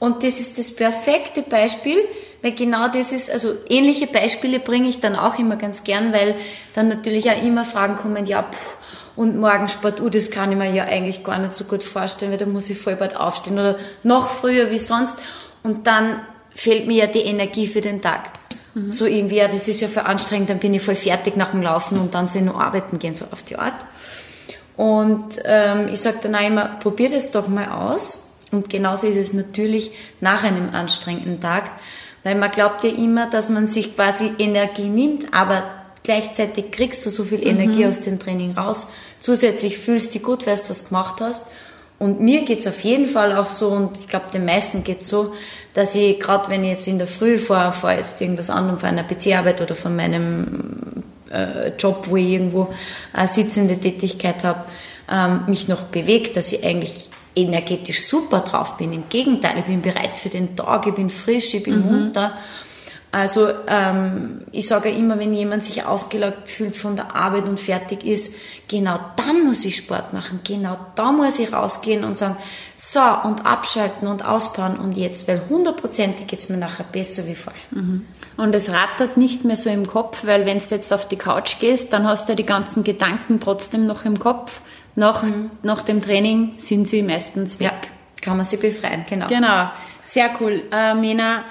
Und 0.00 0.24
das 0.24 0.40
ist 0.40 0.58
das 0.58 0.74
perfekte 0.74 1.42
Beispiel, 1.42 1.98
weil 2.42 2.52
genau 2.52 2.88
das 2.88 3.12
ist, 3.12 3.30
also 3.30 3.52
ähnliche 3.68 4.08
Beispiele 4.08 4.58
bringe 4.58 4.88
ich 4.88 4.98
dann 4.98 5.14
auch 5.14 5.38
immer 5.38 5.54
ganz 5.54 5.84
gern, 5.84 6.12
weil 6.12 6.34
dann 6.74 6.88
natürlich 6.88 7.30
auch 7.30 7.40
immer 7.40 7.64
Fragen 7.64 7.94
kommen, 7.94 8.26
ja, 8.26 8.42
pff, 8.42 8.76
und 9.14 9.38
Morgensport, 9.38 10.00
uh, 10.00 10.08
das 10.08 10.32
kann 10.32 10.50
ich 10.50 10.58
mir 10.58 10.72
ja 10.72 10.84
eigentlich 10.84 11.22
gar 11.22 11.38
nicht 11.38 11.54
so 11.54 11.64
gut 11.64 11.84
vorstellen, 11.84 12.32
weil 12.32 12.38
da 12.38 12.46
muss 12.46 12.68
ich 12.68 12.78
voll 12.78 12.96
bald 12.96 13.14
aufstehen 13.14 13.54
oder 13.54 13.78
noch 14.02 14.28
früher 14.28 14.72
wie 14.72 14.80
sonst. 14.80 15.18
Und 15.62 15.86
dann 15.86 16.20
fehlt 16.52 16.88
mir 16.88 16.96
ja 16.96 17.06
die 17.06 17.20
Energie 17.20 17.68
für 17.68 17.80
den 17.80 18.02
Tag. 18.02 18.30
Mhm. 18.74 18.90
So 18.90 19.06
irgendwie, 19.06 19.36
ja, 19.36 19.48
das 19.48 19.68
ist 19.68 19.80
ja 19.80 19.88
für 19.88 20.06
anstrengend, 20.06 20.50
dann 20.50 20.58
bin 20.58 20.74
ich 20.74 20.82
voll 20.82 20.94
fertig 20.94 21.36
nach 21.36 21.50
dem 21.50 21.62
Laufen 21.62 21.98
und 21.98 22.14
dann 22.14 22.28
soll 22.28 22.42
ich 22.42 22.46
noch 22.46 22.60
arbeiten 22.60 22.98
gehen, 22.98 23.14
so 23.14 23.26
auf 23.30 23.42
die 23.42 23.56
Art. 23.56 23.84
Und 24.76 25.40
ähm, 25.44 25.88
ich 25.88 26.00
sage 26.00 26.18
dann 26.22 26.34
auch 26.34 26.46
immer, 26.46 26.66
probier 26.80 27.10
das 27.10 27.30
doch 27.30 27.48
mal 27.48 27.68
aus. 27.68 28.18
Und 28.50 28.68
genauso 28.68 29.06
ist 29.06 29.16
es 29.16 29.32
natürlich 29.32 29.92
nach 30.20 30.44
einem 30.44 30.74
anstrengenden 30.74 31.40
Tag, 31.40 31.70
weil 32.22 32.34
man 32.34 32.50
glaubt 32.50 32.84
ja 32.84 32.90
immer, 32.90 33.28
dass 33.28 33.48
man 33.48 33.66
sich 33.66 33.94
quasi 33.96 34.32
Energie 34.38 34.88
nimmt, 34.88 35.32
aber 35.32 35.62
gleichzeitig 36.02 36.70
kriegst 36.70 37.04
du 37.06 37.10
so 37.10 37.24
viel 37.24 37.46
Energie 37.46 37.84
mhm. 37.84 37.90
aus 37.90 38.00
dem 38.00 38.18
Training 38.18 38.52
raus. 38.52 38.88
Zusätzlich 39.18 39.78
fühlst 39.78 40.08
du 40.08 40.18
dich 40.18 40.22
gut, 40.22 40.46
weißt, 40.46 40.68
was 40.68 40.82
du 40.82 40.88
gemacht 40.88 41.20
hast. 41.20 41.46
Und 42.02 42.20
mir 42.20 42.44
geht's 42.44 42.66
auf 42.66 42.80
jeden 42.80 43.06
Fall 43.06 43.32
auch 43.36 43.48
so, 43.48 43.68
und 43.68 43.96
ich 44.00 44.08
glaube, 44.08 44.24
den 44.34 44.44
meisten 44.44 44.82
geht's 44.82 45.08
so, 45.08 45.34
dass 45.72 45.94
ich, 45.94 46.18
gerade 46.18 46.50
wenn 46.50 46.64
ich 46.64 46.70
jetzt 46.70 46.88
in 46.88 46.98
der 46.98 47.06
Früh 47.06 47.38
vor, 47.38 47.70
vor 47.70 47.92
jetzt 47.92 48.20
irgendwas 48.20 48.50
anderem, 48.50 48.80
vor 48.80 48.88
einer 48.88 49.04
PC-Arbeit 49.04 49.60
oder 49.60 49.76
von 49.76 49.94
meinem 49.94 51.04
äh, 51.30 51.68
Job, 51.78 52.06
wo 52.08 52.16
ich 52.16 52.26
irgendwo 52.26 52.74
eine 53.12 53.28
sitzende 53.28 53.78
Tätigkeit 53.78 54.42
habe, 54.42 54.64
ähm, 55.08 55.44
mich 55.46 55.68
noch 55.68 55.82
bewegt, 55.82 56.36
dass 56.36 56.50
ich 56.50 56.64
eigentlich 56.64 57.08
energetisch 57.36 58.04
super 58.04 58.40
drauf 58.40 58.76
bin. 58.76 58.92
Im 58.92 59.08
Gegenteil, 59.08 59.58
ich 59.58 59.66
bin 59.66 59.80
bereit 59.80 60.18
für 60.18 60.28
den 60.28 60.56
Tag, 60.56 60.88
ich 60.88 60.94
bin 60.94 61.08
frisch, 61.08 61.54
ich 61.54 61.62
bin 61.62 61.86
mhm. 61.86 61.86
munter. 61.86 62.36
Also 63.12 63.48
ähm, 63.68 64.40
ich 64.52 64.66
sage 64.66 64.88
immer, 64.88 65.18
wenn 65.18 65.34
jemand 65.34 65.62
sich 65.62 65.84
ausgelaugt 65.84 66.48
fühlt 66.48 66.74
von 66.74 66.96
der 66.96 67.14
Arbeit 67.14 67.46
und 67.46 67.60
fertig 67.60 68.04
ist, 68.04 68.34
genau 68.68 68.98
dann 69.16 69.44
muss 69.44 69.66
ich 69.66 69.76
Sport 69.76 70.14
machen, 70.14 70.40
genau 70.44 70.78
da 70.94 71.12
muss 71.12 71.38
ich 71.38 71.52
rausgehen 71.52 72.04
und 72.04 72.16
sagen, 72.16 72.38
so 72.74 73.02
und 73.24 73.44
abschalten 73.44 74.08
und 74.08 74.24
ausbauen 74.24 74.78
und 74.78 74.96
jetzt, 74.96 75.28
weil 75.28 75.42
hundertprozentig 75.46 76.26
geht 76.26 76.38
es 76.38 76.48
mir 76.48 76.56
nachher 76.56 76.86
besser 76.90 77.26
wie 77.26 77.34
vorher. 77.34 77.60
Mhm. 77.70 78.06
Und 78.38 78.54
es 78.54 78.72
rattert 78.72 79.18
nicht 79.18 79.44
mehr 79.44 79.58
so 79.58 79.68
im 79.68 79.86
Kopf, 79.86 80.20
weil 80.24 80.46
wenn 80.46 80.58
du 80.58 80.64
jetzt 80.70 80.90
auf 80.90 81.06
die 81.06 81.16
Couch 81.16 81.60
gehst, 81.60 81.92
dann 81.92 82.08
hast 82.08 82.30
du 82.30 82.34
die 82.34 82.46
ganzen 82.46 82.82
Gedanken 82.82 83.40
trotzdem 83.40 83.86
noch 83.86 84.06
im 84.06 84.18
Kopf. 84.18 84.52
Nach, 84.94 85.22
mhm. 85.22 85.50
nach 85.62 85.82
dem 85.82 86.00
Training 86.02 86.54
sind 86.58 86.88
sie 86.88 87.02
meistens 87.02 87.60
weg. 87.60 87.72
Ja, 87.72 88.22
kann 88.22 88.38
man 88.38 88.46
sie 88.46 88.56
befreien, 88.56 89.04
genau. 89.06 89.26
Genau, 89.28 89.70
sehr 90.06 90.30
cool. 90.40 90.62
Äh, 90.72 90.94
Mena, 90.94 91.44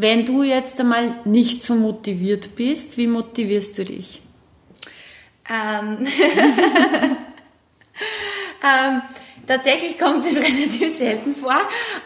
wenn 0.00 0.24
du 0.24 0.44
jetzt 0.44 0.78
einmal 0.78 1.12
nicht 1.24 1.64
so 1.64 1.74
motiviert 1.74 2.54
bist, 2.54 2.96
wie 2.96 3.08
motivierst 3.08 3.76
du 3.78 3.84
dich? 3.84 4.22
Ähm, 5.50 6.06
ähm, 8.62 9.02
tatsächlich 9.48 9.98
kommt 9.98 10.24
es 10.24 10.36
relativ 10.40 10.96
selten 10.96 11.34
vor, 11.34 11.58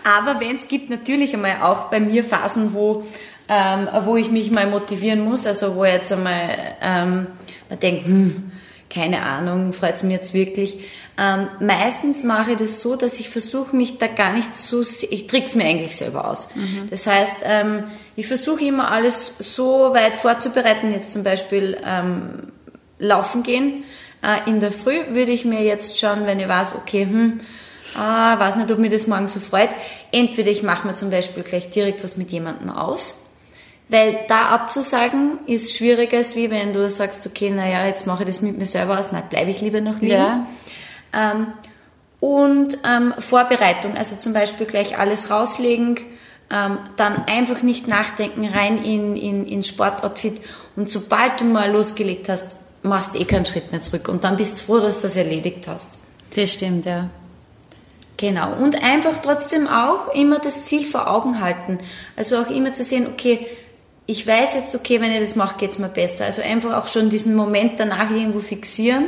aber 0.05 0.41
wenn 0.41 0.57
es 0.57 0.69
gibt 0.69 0.89
natürlich 0.89 1.35
einmal 1.35 1.61
auch 1.61 1.91
bei 1.91 2.01
mir 2.01 2.25
Phasen, 2.25 2.73
wo, 2.73 3.05
ähm, 3.47 3.87
wo 4.07 4.17
ich 4.17 4.31
mich 4.31 4.51
mal 4.51 4.67
motivieren 4.67 5.23
muss, 5.23 5.47
also 5.47 5.77
wo 5.77 5.85
jetzt 5.85 6.11
einmal 6.13 6.57
ähm, 6.81 7.27
man 7.69 7.79
denkt, 7.79 8.07
hm, 8.07 8.53
keine 8.89 9.21
Ahnung, 9.21 9.75
freut 9.75 9.97
es 9.97 10.03
mir 10.03 10.15
jetzt 10.15 10.33
wirklich. 10.33 10.79
Ähm, 11.19 11.49
meistens 11.61 12.25
mache 12.25 12.53
ich 12.53 12.57
das 12.59 12.81
so, 12.81 12.97
dass 12.97 13.21
ich 13.21 13.29
versuche, 13.29 13.77
mich 13.77 13.99
da 13.99 14.07
gar 14.07 14.33
nicht 14.33 14.57
so, 14.57 14.81
ich 14.83 15.27
trick's 15.27 15.55
mir 15.55 15.65
eigentlich 15.65 15.97
selber 15.97 16.29
aus. 16.29 16.49
Mhm. 16.55 16.89
Das 16.91 17.07
heißt, 17.07 17.37
ähm, 17.45 17.85
ich 18.17 18.27
versuche 18.27 18.65
immer 18.65 18.91
alles 18.91 19.35
so 19.39 19.93
weit 19.93 20.17
vorzubereiten, 20.17 20.91
jetzt 20.91 21.13
zum 21.13 21.23
Beispiel 21.23 21.79
ähm, 21.87 22.53
laufen 22.99 23.43
gehen, 23.43 23.85
Äh, 24.23 24.49
in 24.49 24.61
der 24.61 24.71
Früh 24.71 24.95
würde 25.09 25.33
ich 25.33 25.45
mir 25.45 25.63
jetzt 25.63 25.99
schon, 25.99 26.27
wenn 26.27 26.39
ich 26.39 26.47
weiß, 26.47 26.77
okay, 26.77 27.05
hm, 27.05 27.41
äh, 27.97 27.99
weiß 27.99 28.55
nicht, 28.55 28.71
ob 28.71 28.79
mir 28.79 28.89
das 28.89 29.09
morgen 29.09 29.27
so 29.27 29.41
freut, 29.41 29.71
entweder 30.13 30.49
ich 30.49 30.63
mache 30.63 30.87
mir 30.87 30.95
zum 30.95 31.11
Beispiel 31.11 31.43
gleich 31.43 31.71
direkt 31.71 32.05
was 32.05 32.17
mit 32.17 32.31
jemandem 32.31 32.71
aus, 32.71 33.15
weil 33.89 34.21
da 34.29 34.51
abzusagen 34.51 35.41
ist 35.47 35.77
schwieriger, 35.77 36.19
als 36.19 36.37
wie 36.37 36.51
wenn 36.53 36.73
du 36.73 36.89
sagst, 36.89 37.27
okay, 37.27 37.51
naja, 37.51 37.85
jetzt 37.85 38.07
mache 38.07 38.23
ich 38.23 38.29
das 38.29 38.43
mit 38.43 38.57
mir 38.59 38.67
selber 38.67 38.99
aus, 38.99 39.11
nein, 39.11 39.25
bleibe 39.29 39.51
ich 39.51 39.61
lieber 39.61 39.81
noch 39.81 40.01
liegen. 40.01 40.13
Ja. 40.13 40.47
Ähm, 41.13 41.49
und 42.21 42.79
ähm, 42.85 43.15
Vorbereitung, 43.19 43.97
also 43.97 44.15
zum 44.15 44.33
Beispiel 44.33 44.67
gleich 44.67 44.97
alles 44.97 45.31
rauslegen, 45.31 45.99
ähm, 46.51 46.79
dann 46.97 47.25
einfach 47.27 47.63
nicht 47.63 47.89
nachdenken, 47.89 48.47
rein 48.47 48.79
in, 48.79 49.17
in, 49.17 49.47
in 49.47 49.63
Sportoutfit 49.65 50.41
und 50.77 50.89
sobald 50.89 51.41
du 51.41 51.45
mal 51.45 51.73
losgelegt 51.73 52.29
hast, 52.29 52.57
machst 52.83 53.15
du 53.15 53.19
eh 53.19 53.25
keinen 53.25 53.47
Schritt 53.47 53.73
mehr 53.73 53.81
zurück 53.81 54.09
und 54.09 54.23
dann 54.23 54.37
bist 54.37 54.61
du 54.61 54.65
froh, 54.65 54.79
dass 54.79 54.97
du 54.97 55.03
das 55.03 55.17
erledigt 55.17 55.67
hast. 55.67 55.99
Das 56.37 56.53
stimmt, 56.53 56.87
ja. 56.87 57.11
Genau. 58.19 58.55
Und 58.55 58.85
einfach 58.85 59.19
trotzdem 59.21 59.67
auch 59.67 60.15
immer 60.15 60.39
das 60.39 60.63
Ziel 60.63 60.85
vor 60.85 61.11
Augen 61.11 61.41
halten. 61.41 61.81
Also 62.17 62.37
auch 62.39 62.51
immer 62.51 62.73
zu 62.73 62.85
sehen, 62.85 63.09
okay, 63.09 63.47
ich 64.07 64.27
weiß 64.27 64.55
jetzt, 64.55 64.75
okay, 64.77 65.01
wenn 65.01 65.11
ich 65.11 65.19
das 65.19 65.35
mache, 65.35 65.59
geht 65.59 65.73
es 65.73 65.79
mir 65.79 65.89
besser. 65.89 66.27
Also 66.27 66.41
einfach 66.43 66.77
auch 66.77 66.87
schon 66.87 67.11
diesen 67.11 67.35
Moment 67.35 67.81
danach 67.81 68.13
irgendwo 68.13 68.39
fixieren 68.39 69.07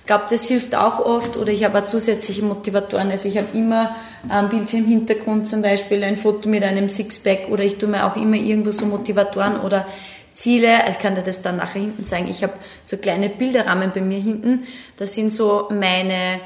ich 0.00 0.06
glaube, 0.06 0.24
das 0.28 0.46
hilft 0.46 0.74
auch 0.74 0.98
oft. 1.00 1.36
Oder 1.36 1.52
ich 1.52 1.64
habe 1.64 1.78
auch 1.78 1.86
zusätzliche 1.86 2.42
Motivatoren. 2.42 3.10
Also 3.10 3.28
ich 3.28 3.38
habe 3.38 3.56
immer 3.56 3.94
am 4.28 4.48
Bildschirmhintergrund 4.48 5.46
zum 5.46 5.62
Beispiel 5.62 6.02
ein 6.02 6.16
Foto 6.16 6.48
mit 6.48 6.64
einem 6.64 6.88
Sixpack 6.88 7.48
oder 7.48 7.64
ich 7.64 7.78
tue 7.78 7.88
mir 7.88 8.04
auch 8.04 8.16
immer 8.16 8.36
irgendwo 8.36 8.70
so 8.70 8.86
Motivatoren 8.86 9.60
oder 9.60 9.86
Ziele. 10.32 10.80
Ich 10.90 10.98
kann 10.98 11.14
dir 11.14 11.22
das 11.22 11.42
dann 11.42 11.56
nachher 11.56 11.80
hinten 11.80 12.04
zeigen. 12.04 12.28
Ich 12.28 12.42
habe 12.42 12.54
so 12.84 12.96
kleine 12.96 13.28
Bilderrahmen 13.28 13.92
bei 13.94 14.00
mir 14.00 14.20
hinten. 14.20 14.64
Das 14.96 15.14
sind 15.14 15.32
so 15.32 15.68
meine 15.70 16.40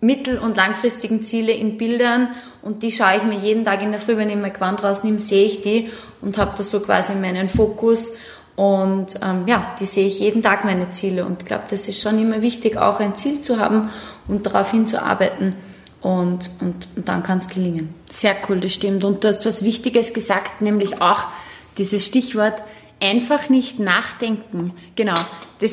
mittel- 0.00 0.38
und 0.38 0.56
langfristigen 0.56 1.24
Ziele 1.24 1.52
in 1.52 1.76
Bildern 1.76 2.28
und 2.62 2.82
die 2.82 2.92
schaue 2.92 3.16
ich 3.16 3.22
mir 3.24 3.34
jeden 3.34 3.64
Tag 3.64 3.82
in 3.82 3.90
der 3.90 4.00
Früh, 4.00 4.16
wenn 4.16 4.30
ich 4.30 4.36
mein 4.36 4.52
Quant 4.52 4.82
rausnehme, 4.84 5.18
sehe 5.18 5.44
ich 5.44 5.62
die 5.62 5.90
und 6.20 6.38
habe 6.38 6.52
das 6.56 6.70
so 6.70 6.80
quasi 6.80 7.14
meinen 7.14 7.48
Fokus 7.48 8.12
und 8.58 9.20
ähm, 9.22 9.44
ja, 9.46 9.72
die 9.78 9.86
sehe 9.86 10.08
ich 10.08 10.18
jeden 10.18 10.42
Tag 10.42 10.64
meine 10.64 10.90
Ziele 10.90 11.24
und 11.24 11.42
ich 11.42 11.46
glaube, 11.46 11.66
das 11.70 11.86
ist 11.86 12.02
schon 12.02 12.20
immer 12.20 12.42
wichtig, 12.42 12.76
auch 12.76 12.98
ein 12.98 13.14
Ziel 13.14 13.40
zu 13.40 13.60
haben 13.60 13.90
und 14.26 14.46
darauf 14.46 14.72
hinzuarbeiten. 14.72 15.54
Und, 16.00 16.50
und, 16.60 16.88
und 16.96 17.08
dann 17.08 17.22
kann 17.22 17.38
es 17.38 17.46
gelingen. 17.46 17.94
Sehr 18.10 18.34
cool, 18.48 18.58
das 18.58 18.74
stimmt. 18.74 19.04
Und 19.04 19.22
du 19.22 19.28
hast 19.28 19.46
was 19.46 19.62
Wichtiges 19.62 20.12
gesagt, 20.12 20.60
nämlich 20.60 21.00
auch 21.00 21.28
dieses 21.76 22.04
Stichwort 22.04 22.60
einfach 22.98 23.48
nicht 23.48 23.78
nachdenken. 23.78 24.72
Genau, 24.96 25.14
das 25.60 25.70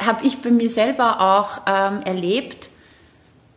habe 0.00 0.24
ich 0.24 0.38
bei 0.38 0.50
mir 0.50 0.70
selber 0.70 1.20
auch 1.20 1.60
ähm, 1.66 2.00
erlebt. 2.04 2.70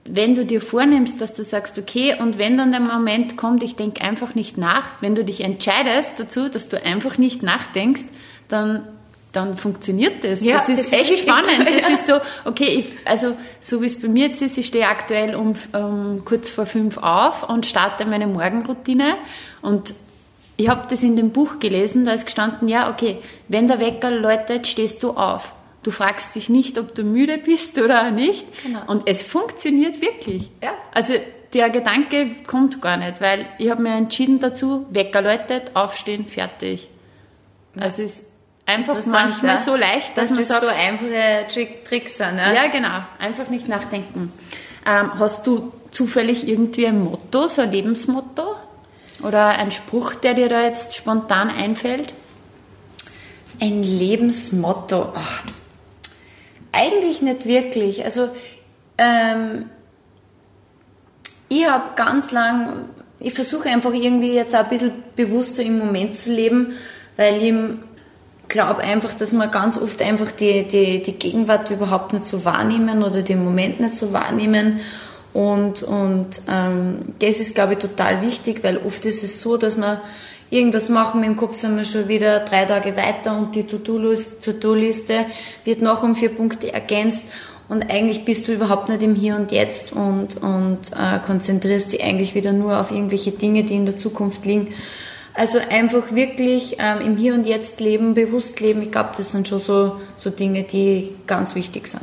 Wenn 0.03 0.35
du 0.35 0.45
dir 0.45 0.59
vornimmst, 0.59 1.21
dass 1.21 1.33
du 1.35 1.45
sagst, 1.45 1.77
okay, 1.79 2.19
und 2.19 2.37
wenn 2.37 2.57
dann 2.57 2.73
der 2.73 2.81
Moment 2.81 3.37
kommt, 3.37 3.63
ich 3.63 3.77
denke 3.77 4.01
einfach 4.01 4.35
nicht 4.35 4.57
nach, 4.57 4.83
wenn 4.99 5.15
du 5.15 5.23
dich 5.23 5.39
entscheidest 5.39 6.11
dazu, 6.17 6.49
dass 6.49 6.67
du 6.67 6.83
einfach 6.83 7.17
nicht 7.17 7.43
nachdenkst, 7.43 8.03
dann 8.47 8.87
dann 9.33 9.55
funktioniert 9.57 10.23
das. 10.23 10.41
Ja, 10.41 10.59
das 10.59 10.69
ist 10.79 10.91
das 10.91 10.99
echt 11.01 11.11
ist 11.11 11.23
spannend. 11.23 11.67
So, 11.67 11.75
ja. 11.75 11.81
Das 11.81 11.91
ist 11.91 12.07
so, 12.07 12.13
okay, 12.45 12.69
ich, 12.79 12.87
also 13.05 13.37
so 13.61 13.81
wie 13.81 13.85
es 13.85 14.01
bei 14.01 14.07
mir 14.07 14.29
jetzt 14.29 14.41
ist, 14.41 14.57
ich 14.57 14.67
stehe 14.67 14.87
aktuell 14.87 15.35
um, 15.35 15.51
um 15.73 16.23
kurz 16.25 16.49
vor 16.49 16.65
fünf 16.65 16.97
auf 16.97 17.47
und 17.47 17.65
starte 17.65 18.05
meine 18.05 18.25
Morgenroutine 18.25 19.15
und 19.61 19.93
ich 20.55 20.69
habe 20.69 20.87
das 20.89 21.03
in 21.03 21.15
dem 21.15 21.29
Buch 21.29 21.59
gelesen, 21.59 22.03
da 22.03 22.13
ist 22.13 22.25
gestanden, 22.25 22.67
ja, 22.67 22.89
okay, 22.91 23.19
wenn 23.47 23.67
der 23.67 23.79
Wecker 23.79 24.09
läutet, 24.09 24.65
stehst 24.65 25.03
du 25.03 25.11
auf. 25.11 25.53
Du 25.83 25.91
fragst 25.91 26.35
dich 26.35 26.49
nicht, 26.49 26.79
ob 26.79 26.95
du 26.95 27.03
müde 27.03 27.37
bist 27.37 27.77
oder 27.77 28.09
nicht. 28.09 28.45
Genau. 28.63 28.81
Und 28.87 29.07
es 29.07 29.21
funktioniert 29.21 30.01
wirklich. 30.01 30.49
Ja. 30.63 30.71
Also 30.93 31.13
der 31.53 31.69
Gedanke 31.69 32.31
kommt 32.47 32.81
gar 32.81 32.97
nicht, 32.97 33.21
weil 33.21 33.45
ich 33.59 33.69
habe 33.69 33.83
mir 33.83 33.93
entschieden 33.95 34.39
dazu, 34.39 34.87
Wecker 34.89 35.21
läutet, 35.21 35.75
aufstehen, 35.75 36.25
fertig. 36.25 36.89
Ja. 37.75 37.83
Also 37.83 38.01
es 38.01 38.15
ist 38.15 38.25
einfach 38.67 39.03
manchmal 39.05 39.63
so 39.63 39.75
leicht, 39.75 40.15
dass, 40.15 40.29
dass 40.29 40.37
das 40.37 40.47
sagt, 40.47 40.61
so 40.61 40.67
einfache 40.67 41.47
Trick, 41.51 41.85
Tricks 41.85 42.17
sind. 42.17 42.37
Ja? 42.37 42.53
ja, 42.53 42.67
genau. 42.67 42.99
Einfach 43.17 43.49
nicht 43.49 43.67
nachdenken. 43.67 44.31
Ähm, 44.85 45.11
hast 45.17 45.47
du 45.47 45.71
zufällig 45.89 46.47
irgendwie 46.47 46.85
ein 46.85 47.03
Motto, 47.03 47.47
so 47.47 47.63
ein 47.63 47.71
Lebensmotto? 47.71 48.55
Oder 49.23 49.47
ein 49.47 49.71
Spruch, 49.71 50.13
der 50.13 50.35
dir 50.35 50.49
da 50.49 50.63
jetzt 50.63 50.95
spontan 50.95 51.49
einfällt? 51.49 52.13
Ein 53.59 53.81
Lebensmotto? 53.81 55.13
Ach, 55.15 55.41
eigentlich 56.71 57.21
nicht 57.21 57.45
wirklich. 57.45 58.05
Also 58.05 58.29
ähm, 58.99 59.69
ich 61.49 61.67
habe 61.67 61.95
ganz 61.95 62.31
lang, 62.31 62.89
ich 63.19 63.33
versuche 63.33 63.69
einfach 63.69 63.93
irgendwie 63.93 64.33
jetzt 64.33 64.55
auch 64.55 64.65
ein 64.65 64.69
bisschen 64.69 65.03
bewusster 65.15 65.63
im 65.63 65.79
Moment 65.79 66.17
zu 66.17 66.31
leben, 66.31 66.73
weil 67.15 67.41
ich 67.41 67.53
glaube 68.47 68.81
einfach, 68.81 69.13
dass 69.13 69.33
wir 69.33 69.47
ganz 69.47 69.77
oft 69.77 70.01
einfach 70.01 70.31
die, 70.31 70.67
die, 70.67 71.01
die 71.01 71.13
Gegenwart 71.13 71.69
überhaupt 71.69 72.13
nicht 72.13 72.25
so 72.25 72.45
wahrnehmen 72.45 73.03
oder 73.03 73.21
den 73.21 73.43
Moment 73.43 73.79
nicht 73.79 73.95
so 73.95 74.13
wahrnehmen. 74.13 74.79
Und, 75.33 75.83
und 75.83 76.41
ähm, 76.49 77.13
das 77.19 77.39
ist, 77.39 77.55
glaube 77.55 77.73
ich, 77.73 77.79
total 77.79 78.21
wichtig, 78.21 78.63
weil 78.63 78.77
oft 78.77 79.05
ist 79.05 79.23
es 79.23 79.41
so, 79.41 79.57
dass 79.57 79.77
wir 79.77 80.01
irgendwas 80.49 80.89
machen, 80.89 81.21
dem 81.21 81.35
Kopf 81.35 81.53
sind 81.53 81.75
wir 81.77 81.85
schon 81.85 82.07
wieder 82.07 82.39
drei 82.39 82.65
Tage 82.65 82.95
weiter 82.95 83.37
und 83.37 83.55
die 83.55 83.67
To-Do-Liste 83.67 85.25
wird 85.65 85.81
noch 85.81 86.03
um 86.03 86.15
vier 86.15 86.29
Punkte 86.29 86.73
ergänzt 86.73 87.25
und 87.69 87.91
eigentlich 87.91 88.23
bist 88.23 88.47
du 88.47 88.53
überhaupt 88.53 88.87
nicht 88.87 89.03
im 89.03 89.13
Hier 89.13 89.35
und 89.35 89.51
Jetzt 89.51 89.91
und, 89.91 90.41
und 90.41 90.91
äh, 90.93 91.19
konzentrierst 91.25 91.93
dich 91.93 92.03
eigentlich 92.03 92.33
wieder 92.33 92.53
nur 92.53 92.79
auf 92.79 92.91
irgendwelche 92.91 93.31
Dinge, 93.31 93.63
die 93.63 93.75
in 93.75 93.85
der 93.85 93.97
Zukunft 93.97 94.45
liegen. 94.45 94.73
Also 95.37 95.59
einfach 95.69 96.15
wirklich 96.15 96.77
ähm, 96.79 96.99
im 96.99 97.15
Hier 97.15 97.35
und 97.35 97.45
Jetzt 97.45 97.79
leben, 97.79 98.15
bewusst 98.15 98.59
leben. 98.59 98.81
Ich 98.81 98.91
glaube, 98.91 99.11
das 99.15 99.31
sind 99.31 99.47
schon 99.47 99.59
so, 99.59 100.01
so 100.15 100.31
Dinge, 100.31 100.63
die 100.63 101.15
ganz 101.27 101.53
wichtig 101.53 101.85
sind. 101.85 102.01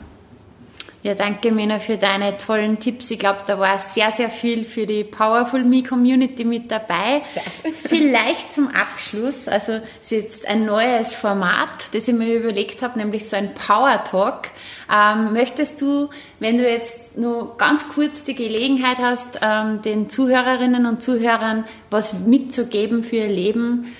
Ja, 1.02 1.14
danke 1.14 1.50
Mena 1.50 1.80
für 1.80 1.98
deine 1.98 2.38
tollen 2.38 2.78
Tipps. 2.78 3.10
Ich 3.10 3.18
glaube, 3.18 3.40
da 3.46 3.58
war 3.58 3.78
sehr, 3.92 4.12
sehr 4.12 4.30
viel 4.30 4.64
für 4.64 4.86
die 4.86 5.02
Powerful 5.02 5.64
Me 5.64 5.82
Community 5.82 6.44
mit 6.44 6.70
dabei. 6.70 7.22
Sehr 7.34 7.50
schön. 7.50 7.74
Vielleicht 7.88 8.54
zum 8.54 8.68
Abschluss, 8.68 9.48
also 9.48 9.72
es 9.72 9.82
ist 10.04 10.10
jetzt 10.10 10.48
ein 10.48 10.64
neues 10.64 11.12
Format, 11.12 11.88
das 11.92 12.06
ich 12.06 12.14
mir 12.14 12.36
überlegt 12.36 12.82
habe, 12.82 12.98
nämlich 13.00 13.28
so 13.28 13.34
ein 13.34 13.52
Power 13.52 14.04
Talk. 14.04 14.44
Ähm, 14.92 15.32
möchtest 15.32 15.80
du, 15.80 16.08
wenn 16.40 16.58
du 16.58 16.68
jetzt 16.68 17.16
nur 17.16 17.56
ganz 17.56 17.88
kurz 17.88 18.24
die 18.24 18.34
Gelegenheit 18.34 18.98
hast, 18.98 19.40
ähm, 19.40 19.82
den 19.82 20.10
Zuhörerinnen 20.10 20.86
und 20.86 21.02
Zuhörern 21.02 21.64
was 21.90 22.12
mitzugeben 22.12 23.04
für 23.04 23.16
ihr 23.16 23.28
Leben, 23.28 23.94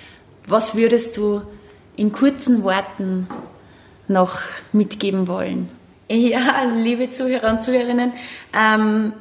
was 0.47 0.77
würdest 0.77 1.16
du 1.16 1.42
in 1.97 2.12
kurzen 2.12 2.62
Worten 2.64 3.29
noch 4.09 4.40
mitgeben 4.73 5.29
wollen? 5.29 5.68
Ja, 6.11 6.64
liebe 6.77 7.11
Zuhörer 7.11 7.51
und 7.51 7.62
Zuhörerinnen, 7.62 8.12
ähm, 8.53 9.14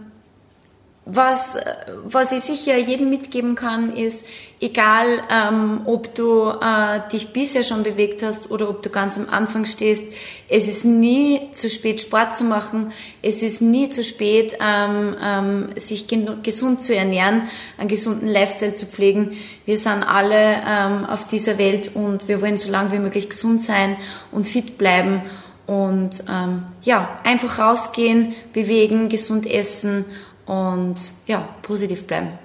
was, 1.05 1.57
was 2.05 2.31
ich 2.31 2.43
sicher 2.43 2.77
jedem 2.77 3.09
mitgeben 3.09 3.55
kann, 3.55 3.93
ist, 3.93 4.25
egal 4.61 5.05
ähm, 5.29 5.81
ob 5.83 6.15
du 6.15 6.49
äh, 6.49 7.01
dich 7.11 7.33
bisher 7.33 7.63
schon 7.63 7.83
bewegt 7.83 8.23
hast 8.23 8.49
oder 8.49 8.69
ob 8.69 8.81
du 8.83 8.89
ganz 8.89 9.17
am 9.17 9.27
Anfang 9.29 9.65
stehst, 9.65 10.05
es 10.47 10.69
ist 10.69 10.85
nie 10.85 11.49
zu 11.55 11.69
spät, 11.69 11.99
Sport 11.99 12.37
zu 12.37 12.45
machen. 12.45 12.93
Es 13.21 13.43
ist 13.43 13.61
nie 13.61 13.89
zu 13.89 14.01
spät, 14.01 14.55
ähm, 14.61 15.17
ähm, 15.21 15.69
sich 15.75 16.07
gesund 16.41 16.81
zu 16.81 16.95
ernähren, 16.95 17.49
einen 17.77 17.89
gesunden 17.89 18.29
Lifestyle 18.29 18.73
zu 18.73 18.85
pflegen. 18.85 19.33
Wir 19.65 19.77
sind 19.77 20.03
alle 20.03 20.61
ähm, 20.65 21.05
auf 21.05 21.27
dieser 21.27 21.57
Welt 21.57 21.91
und 21.95 22.29
wir 22.29 22.41
wollen 22.41 22.55
so 22.55 22.71
lange 22.71 22.93
wie 22.93 22.99
möglich 22.99 23.29
gesund 23.29 23.61
sein 23.61 23.97
und 24.31 24.47
fit 24.47 24.77
bleiben. 24.77 25.23
Und 25.65 26.23
ähm, 26.29 26.63
ja, 26.81 27.19
einfach 27.25 27.59
rausgehen, 27.59 28.35
bewegen, 28.53 29.09
gesund 29.09 29.45
essen 29.45 30.05
und 30.45 30.95
ja, 31.27 31.47
positiv 31.61 32.05
bleiben. 32.05 32.37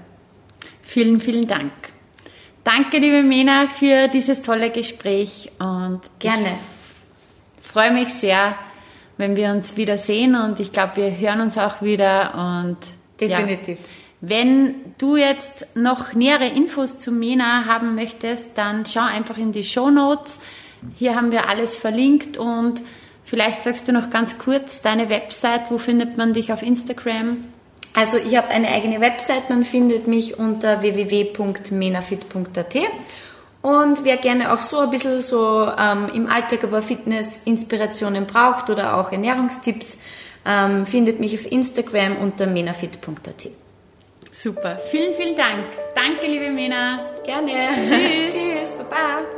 Vielen, 0.82 1.20
vielen 1.20 1.46
Dank. 1.46 1.72
Danke, 2.64 2.98
liebe 2.98 3.22
Mena, 3.22 3.68
für 3.68 4.08
dieses 4.08 4.42
tolle 4.42 4.70
Gespräch 4.70 5.50
und 5.58 6.00
gerne. 6.18 6.58
Ich 7.60 7.66
freue 7.66 7.92
mich 7.92 8.08
sehr, 8.08 8.56
wenn 9.16 9.36
wir 9.36 9.50
uns 9.50 9.76
wieder 9.76 9.98
sehen 9.98 10.34
und 10.34 10.60
ich 10.60 10.72
glaube, 10.72 10.96
wir 10.96 11.18
hören 11.18 11.40
uns 11.40 11.58
auch 11.58 11.82
wieder 11.82 12.34
und 12.34 12.76
definitiv. 13.20 13.80
Ja, 13.80 13.86
wenn 14.20 14.74
du 14.98 15.16
jetzt 15.16 15.76
noch 15.76 16.12
nähere 16.12 16.48
Infos 16.48 16.98
zu 16.98 17.12
Mena 17.12 17.66
haben 17.66 17.94
möchtest, 17.94 18.56
dann 18.56 18.84
schau 18.84 19.06
einfach 19.06 19.38
in 19.38 19.52
die 19.52 19.64
Show 19.64 19.90
Notes. 19.90 20.40
Hier 20.96 21.14
haben 21.14 21.32
wir 21.32 21.48
alles 21.48 21.76
verlinkt 21.76 22.36
und 22.36 22.82
vielleicht 23.24 23.62
sagst 23.62 23.86
du 23.86 23.92
noch 23.92 24.10
ganz 24.10 24.38
kurz 24.38 24.82
deine 24.82 25.08
Website, 25.08 25.70
wo 25.70 25.78
findet 25.78 26.16
man 26.16 26.34
dich 26.34 26.52
auf 26.52 26.62
Instagram? 26.62 27.38
Also 27.98 28.16
ich 28.16 28.36
habe 28.36 28.48
eine 28.48 28.68
eigene 28.68 29.00
Website, 29.00 29.50
man 29.50 29.64
findet 29.64 30.06
mich 30.06 30.38
unter 30.38 30.82
www.menafit.at 30.82 32.76
Und 33.62 34.04
wer 34.04 34.16
gerne 34.18 34.52
auch 34.52 34.60
so 34.60 34.78
ein 34.78 34.90
bisschen 34.90 35.20
so 35.20 35.68
ähm, 35.76 36.08
im 36.14 36.28
Alltag 36.28 36.62
aber 36.62 36.80
Fitness-Inspirationen 36.80 38.26
braucht 38.26 38.70
oder 38.70 38.96
auch 38.96 39.10
Ernährungstipps, 39.10 39.98
ähm, 40.46 40.86
findet 40.86 41.18
mich 41.18 41.34
auf 41.34 41.50
Instagram 41.50 42.18
unter 42.18 42.46
menafit.at. 42.46 43.48
Super, 44.30 44.78
vielen, 44.90 45.12
vielen 45.14 45.36
Dank. 45.36 45.64
Danke, 45.96 46.28
liebe 46.28 46.50
Mena. 46.50 47.00
Gerne. 47.24 47.50
Tschüss. 47.84 48.32
Tschüss, 48.34 48.74
Baba. 48.78 49.37